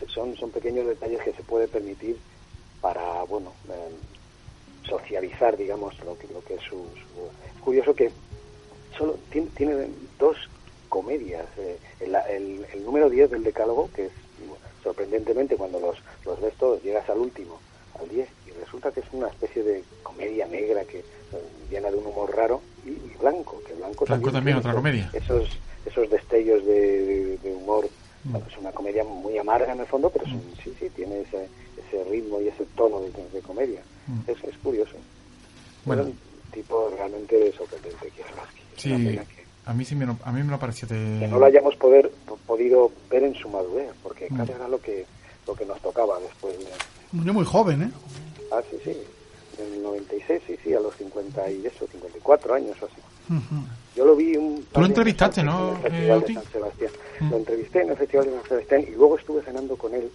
[0.09, 2.21] son, son pequeños detalles que se puede permitir
[2.81, 3.91] para, bueno, eh,
[4.83, 8.13] socializar, digamos, lo que, lo que es su, su- Es curioso que
[8.97, 10.37] solo tiene, tiene dos
[10.89, 11.47] comedias.
[11.57, 14.13] eh, el, el- el número 10 del decálogo, que es
[14.83, 17.63] sorprendentemente cuando los, los ves todos, llegas al último,
[17.99, 21.07] al 10, y resulta que es una especie de comedia negra que eh,
[21.71, 25.11] llena de un humor raro, y, y blanco, que blanco, Blanco también, otra comedia.
[25.15, 25.49] Esos,
[25.87, 26.75] esos destellos de,
[27.05, 27.89] de- de humor.
[28.25, 28.33] Mm.
[28.33, 31.21] Bueno, es una comedia muy amarga en el fondo, pero es un- sí, sí, tiene
[31.21, 31.49] ese,
[31.87, 33.81] ese ritmo y ese tono de, de comedia.
[34.07, 34.31] Mm.
[34.31, 34.97] Es, es curioso.
[35.85, 36.03] Bueno.
[36.03, 36.19] Era un
[36.53, 38.61] tipo realmente sorprendente, Kieslowski.
[38.77, 41.21] Es Sí, pena que, a mí sí me lo, a mí me lo pareció de...
[41.21, 44.37] que no lo hayamos poder, po- podido ver en su madurez, porque Mm.
[44.37, 45.05] casi era lo que,
[45.47, 46.67] lo que nos tocaba después de...
[47.13, 47.91] Murió muy joven, ¿eh?
[48.51, 48.97] Ah, sí, sí.
[49.59, 52.95] En el 96, sí, sí, a los 50 y eso, 54 años o así.
[53.95, 54.65] Yo lo vi un...
[54.73, 56.93] Tú lo entrevistaste, ¿no, En el Festival eh, de San Sebastián.
[57.21, 57.31] Mm.
[57.31, 60.11] Lo entrevisté en el Festival de San Sebastián y luego estuve cenando con él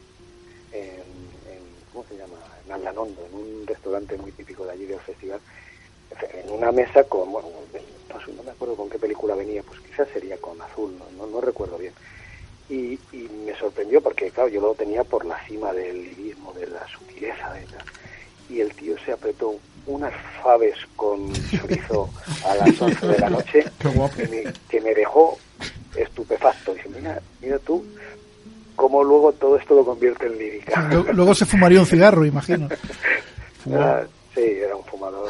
[0.74, 1.64] en, en
[1.94, 2.36] ¿cómo se llama?
[2.66, 5.40] En Aldanondo, en un restaurante muy típico de allí del festival,
[6.44, 7.50] en una mesa con, bueno,
[8.36, 11.42] no, me acuerdo con qué película venía, pues quizás sería con Azul, no, no, no
[11.42, 11.94] recuerdo bien.
[12.70, 16.68] Y, y me sorprendió porque, claro, yo lo tenía por la cima del lirismo, de
[16.68, 17.86] la sutileza, de tal.
[18.50, 19.56] Y el tío se apretó
[19.90, 20.14] unas
[20.44, 22.10] faves con chorizo
[22.48, 23.66] a las 11 de la noche
[24.16, 25.38] que me, que me dejó
[25.96, 26.74] estupefacto.
[26.74, 27.84] Dice, mira, mira tú
[28.76, 30.82] cómo luego todo esto lo convierte en lírica.
[31.14, 32.70] Luego, se fumaría un cigarro, imagino.
[33.70, 35.30] Era- sí, era un fumador.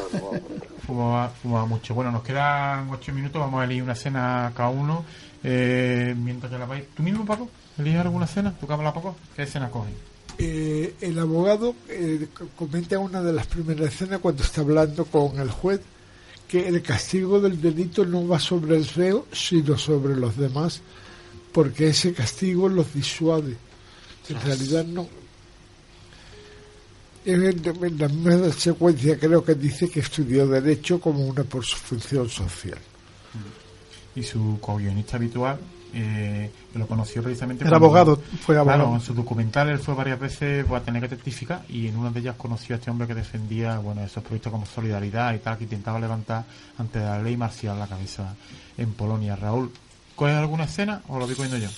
[0.86, 1.94] Fumaba, fumaba mucho.
[1.94, 5.04] Bueno, nos quedan ocho minutos, vamos a elegir una escena cada uno.
[5.42, 6.84] Eh, mientras que la vais.
[6.94, 7.48] ¿Tú mismo, Paco?
[7.78, 8.54] ¿Eliges alguna escena?
[8.60, 9.16] ¿Tú que hablas poco?
[9.34, 9.94] ¿Qué escena coges?
[10.38, 15.50] Eh, el abogado eh, comenta una de las primeras escenas cuando está hablando con el
[15.50, 15.80] juez
[16.48, 20.80] que el castigo del delito no va sobre el reo sino sobre los demás
[21.52, 23.56] porque ese castigo los disuade.
[24.28, 25.08] En realidad no.
[27.24, 32.28] En la misma secuencia creo que dice que estudió derecho como una por su función
[32.28, 32.78] social.
[34.14, 35.58] Y su co-guionista habitual,
[35.94, 37.64] eh, que lo conoció precisamente.
[37.64, 38.78] Era cuando- abogado, fue abogado.
[38.84, 42.10] Claro, en su documental él fue varias veces a tener que testificar y en una
[42.10, 45.58] de ellas conoció a este hombre que defendía bueno esos proyectos como Solidaridad y tal,
[45.58, 46.44] que intentaba levantar
[46.78, 48.34] ante la ley marcial la cabeza
[48.78, 49.36] en Polonia.
[49.36, 49.70] Raúl,
[50.16, 51.68] ¿coges alguna escena o lo voy cogiendo yo?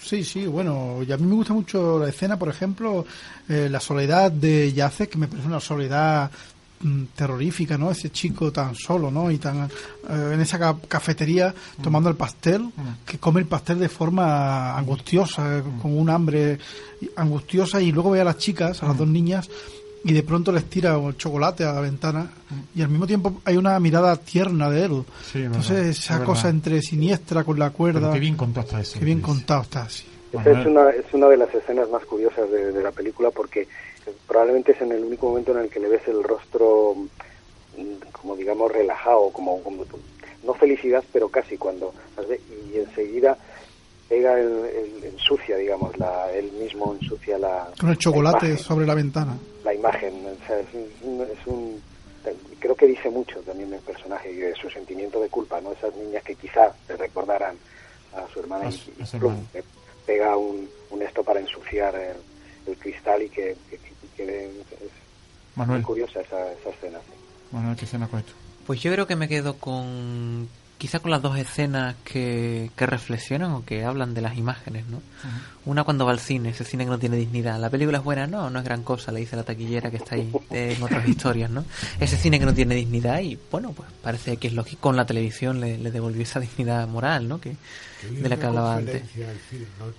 [0.00, 3.04] Sí, sí, bueno, y a mí me gusta mucho la escena, por ejemplo,
[3.48, 6.30] eh, la soledad de Yacek, que me parece una soledad
[7.14, 7.90] terrorífica, ¿no?
[7.90, 9.30] Ese chico tan solo, ¿no?
[9.30, 12.70] Y tan eh, en esa cafetería tomando el pastel,
[13.04, 16.58] que come el pastel de forma angustiosa, con un hambre
[17.16, 19.48] angustiosa y luego ve a las chicas, a las dos niñas
[20.04, 22.30] y de pronto les tira el chocolate a la ventana
[22.74, 25.04] y al mismo tiempo hay una mirada tierna de él.
[25.34, 28.12] Entonces esa cosa entre siniestra con la cuerda.
[28.12, 28.98] qué bien contado está eso.
[28.98, 30.04] Qué bien contado está, así.
[30.32, 33.66] es una, es una de las escenas más curiosas de, la película porque
[34.26, 36.94] probablemente es en el único momento en el que le ves el rostro
[37.76, 39.84] mm, como digamos relajado, como, como
[40.44, 41.92] no felicidad, pero casi cuando
[42.72, 43.36] y enseguida
[44.08, 47.68] pega el, ensucia, digamos, la, él mismo ensucia la...
[47.78, 49.36] Con el chocolate sobre la ventana.
[49.64, 51.82] La imagen, es, un,
[52.58, 55.72] Creo que dice mucho también del personaje y de su sentimiento de culpa, ¿no?
[55.72, 57.56] Esas niñas que quizá le recordaran
[58.14, 58.92] a su hermana y,
[60.06, 60.68] pega un,
[61.00, 63.56] esto para ensuciar el, cristal y que,
[64.24, 66.98] es muy curiosa esa, esa escena.
[67.52, 68.32] Manuel, ¿qué escena con esto?
[68.66, 70.48] Pues yo creo que me quedo con
[70.78, 75.02] quizá con las dos escenas que, que reflexionan o que hablan de las imágenes, ¿no?
[75.68, 77.60] Una cuando va al cine, ese cine que no tiene dignidad.
[77.60, 80.14] La película es buena, no, no es gran cosa, le dice la taquillera que está
[80.14, 81.62] ahí en otras historias, ¿no?
[82.00, 85.04] Ese cine que no tiene dignidad y, bueno, pues parece que es lógico, con la
[85.04, 87.38] televisión le, le devolvió esa dignidad moral, ¿no?
[87.38, 87.54] Que,
[88.02, 89.02] de la que hablaba antes.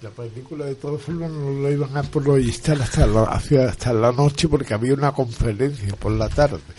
[0.02, 4.48] La película de todos formas no lo iban a proyectar hasta la, hasta la noche
[4.48, 6.60] porque había una conferencia por la tarde.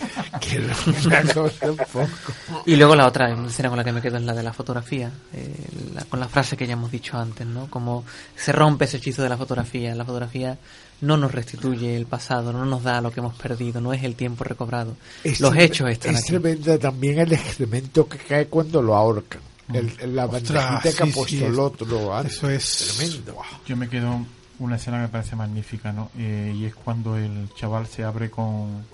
[2.67, 5.11] Y luego la otra escena con la que me quedo es la de la fotografía,
[5.33, 5.55] eh,
[6.09, 7.69] con la frase que ya hemos dicho antes, ¿no?
[7.69, 8.05] Como
[8.37, 9.95] se rompe ese hechizo de la fotografía.
[9.95, 10.59] La fotografía
[11.01, 14.15] no nos restituye el pasado, no nos da lo que hemos perdido, no es el
[14.15, 14.97] tiempo recobrado.
[15.39, 19.41] Los hechos están es tremendo también el excremento que cae cuando lo ahorcan
[19.75, 22.21] el, la bandejita que ha puesto el otro.
[22.21, 23.37] Eso es tremendo.
[23.67, 24.27] Yo me quedo
[24.59, 26.11] una escena que me parece magnífica, ¿no?
[26.19, 28.85] Eh, y es cuando el chaval se abre con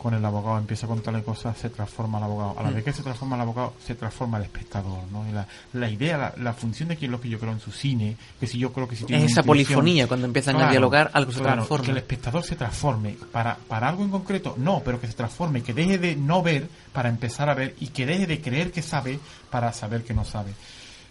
[0.00, 2.54] con el abogado, empieza a contarle cosas, se transforma el abogado.
[2.58, 2.74] A la mm.
[2.74, 5.28] vez que se transforma el abogado, se transforma el espectador, ¿no?
[5.28, 8.16] Y la, la idea, la, función de quien lo que yo creo en su cine,
[8.38, 11.32] que si yo creo que si tiene Es esa polifonía, cuando empiezan a dialogar, algo
[11.32, 11.84] se transforma.
[11.84, 15.62] Que el espectador se transforme para, para algo en concreto, no, pero que se transforme,
[15.62, 18.80] que deje de no ver para empezar a ver y que deje de creer que
[18.80, 19.20] sabe
[19.50, 20.52] para saber que no sabe.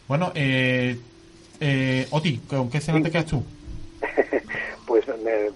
[0.08, 1.00] Bueno, eh,
[1.60, 3.44] eh, Oti, ¿con qué escena te quedas tú?
[4.88, 5.52] pues me,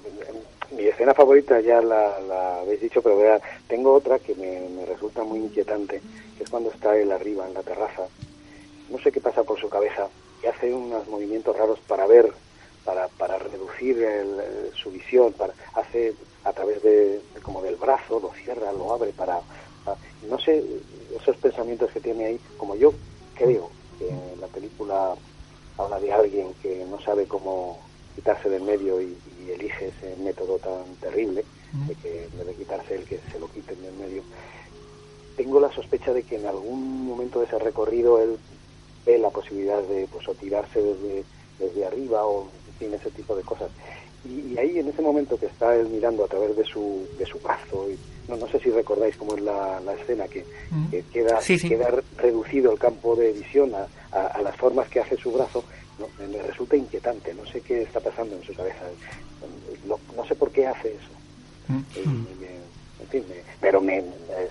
[0.75, 5.39] mi escena favorita ya la, habéis dicho, pero vea, tengo otra que me, resulta muy
[5.39, 6.01] inquietante,
[6.37, 8.07] que es cuando está él arriba en la terraza.
[8.89, 10.07] No sé qué pasa por su cabeza
[10.43, 12.31] y hace unos movimientos raros para ver,
[12.83, 13.97] para, para reducir
[14.75, 16.13] su visión, para, hace
[16.43, 19.39] a través de, como del brazo, lo cierra, lo abre para,
[20.27, 20.63] no sé,
[21.19, 22.93] esos pensamientos que tiene ahí, como yo
[23.35, 24.09] creo que
[24.39, 25.15] la película
[25.77, 27.79] habla de alguien que no sabe cómo
[28.15, 29.15] quitarse del medio y,
[29.49, 31.43] elige ese método tan terrible
[31.87, 34.23] de que debe quitarse el que se lo quiten del medio.
[35.35, 38.37] Tengo la sospecha de que en algún momento de ese recorrido él
[39.05, 41.23] ve la posibilidad de pues o tirarse desde,
[41.59, 42.47] desde arriba o
[42.79, 43.69] en ese tipo de cosas.
[44.25, 47.37] Y, ahí en ese momento que está él mirando a través de su, de su
[47.39, 47.97] brazo, y,
[48.29, 50.45] no, no sé si recordáis cómo es la, la escena, que,
[51.11, 53.87] queda, queda reducido el campo de visión a,
[54.17, 55.63] a, las formas que hace su brazo,
[55.99, 56.07] ¿no?
[56.27, 58.85] me resulta inquietante, no sé qué está pasando en su cabeza
[59.85, 61.09] no, sé por qué hace eso.
[61.67, 61.83] Mm.
[63.01, 63.23] en fin,
[63.59, 64.03] pero me,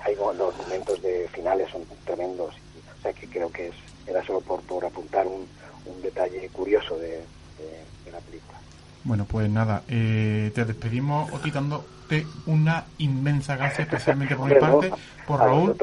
[0.05, 2.55] hay, los momentos de finales son tremendos.
[2.99, 3.75] o sea que creo que es,
[4.07, 5.47] era solo por, por apuntar un,
[5.87, 7.23] un detalle curioso de,
[8.11, 8.59] la película.
[9.05, 14.93] Bueno, pues nada, eh, te despedimos quitándote una inmensa gracia, especialmente por mi parte,
[15.27, 15.77] por Raúl,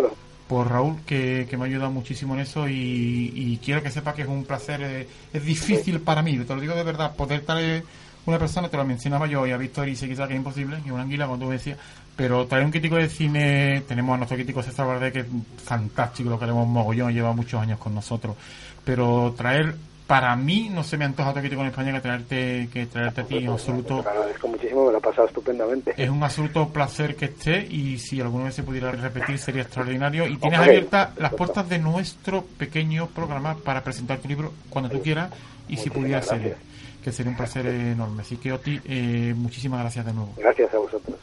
[0.50, 4.24] por Raúl que, que, me ha ayudado muchísimo en eso y, quiero que sepa que
[4.24, 7.84] es un placer, eh, es difícil para mí, te lo digo de verdad, poder traer
[8.26, 10.92] una persona, te lo mencionaba yo, y ha visto y quizás que es imposible, que
[10.92, 11.78] una anguila, como tú decías,
[12.16, 15.28] pero traer un crítico de cine, tenemos a nuestro crítico César Valdez, que es
[15.64, 18.36] fantástico, lo queremos mogollón, lleva muchos años con nosotros,
[18.84, 19.76] pero traer
[20.10, 23.38] para mí no se me antoja crítico en España que traerte, que traerte a ti
[23.38, 24.02] en absoluto.
[24.02, 25.94] Te agradezco muchísimo, me lo he pasado estupendamente.
[25.96, 30.26] Es un absoluto placer que esté y si alguna vez se pudiera repetir sería extraordinario.
[30.26, 35.00] Y tienes abiertas las puertas de nuestro pequeño programa para presentar tu libro cuando tú
[35.00, 35.30] quieras
[35.68, 36.58] y si pudiera ser
[37.04, 38.24] que sería un placer enorme.
[38.24, 40.34] Así que, Oti, eh, muchísimas gracias de nuevo.
[40.38, 41.20] Gracias a vosotros.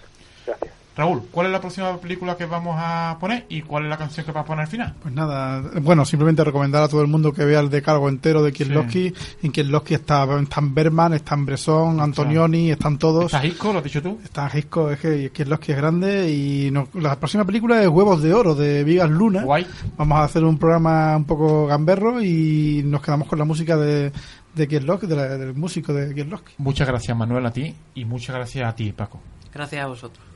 [0.46, 0.75] Gracias.
[0.96, 4.24] Raúl, ¿cuál es la próxima película que vamos a poner y cuál es la canción
[4.24, 4.94] que vas a poner al final?
[5.02, 8.50] Pues nada, bueno, simplemente recomendar a todo el mundo que vea el decálogo entero de
[8.50, 9.10] Kieslowski.
[9.10, 9.14] Sí.
[9.42, 13.26] En Kieslowski está, están Berman, están Bresson, Antonioni, están todos.
[13.26, 14.18] ¿Está Gisco, lo has dicho tú?
[14.24, 18.54] Está Gisco, es que Kieslowski es grande y la próxima película es Huevos de Oro
[18.54, 19.42] de Vigas Luna.
[19.42, 19.66] Guay.
[19.98, 24.12] Vamos a hacer un programa un poco gamberro y nos quedamos con la música de,
[24.54, 26.54] de Kieslowski, del músico de Kieslowski.
[26.56, 29.20] Muchas gracias Manuel a ti y muchas gracias a ti Paco.
[29.52, 30.35] Gracias a vosotros.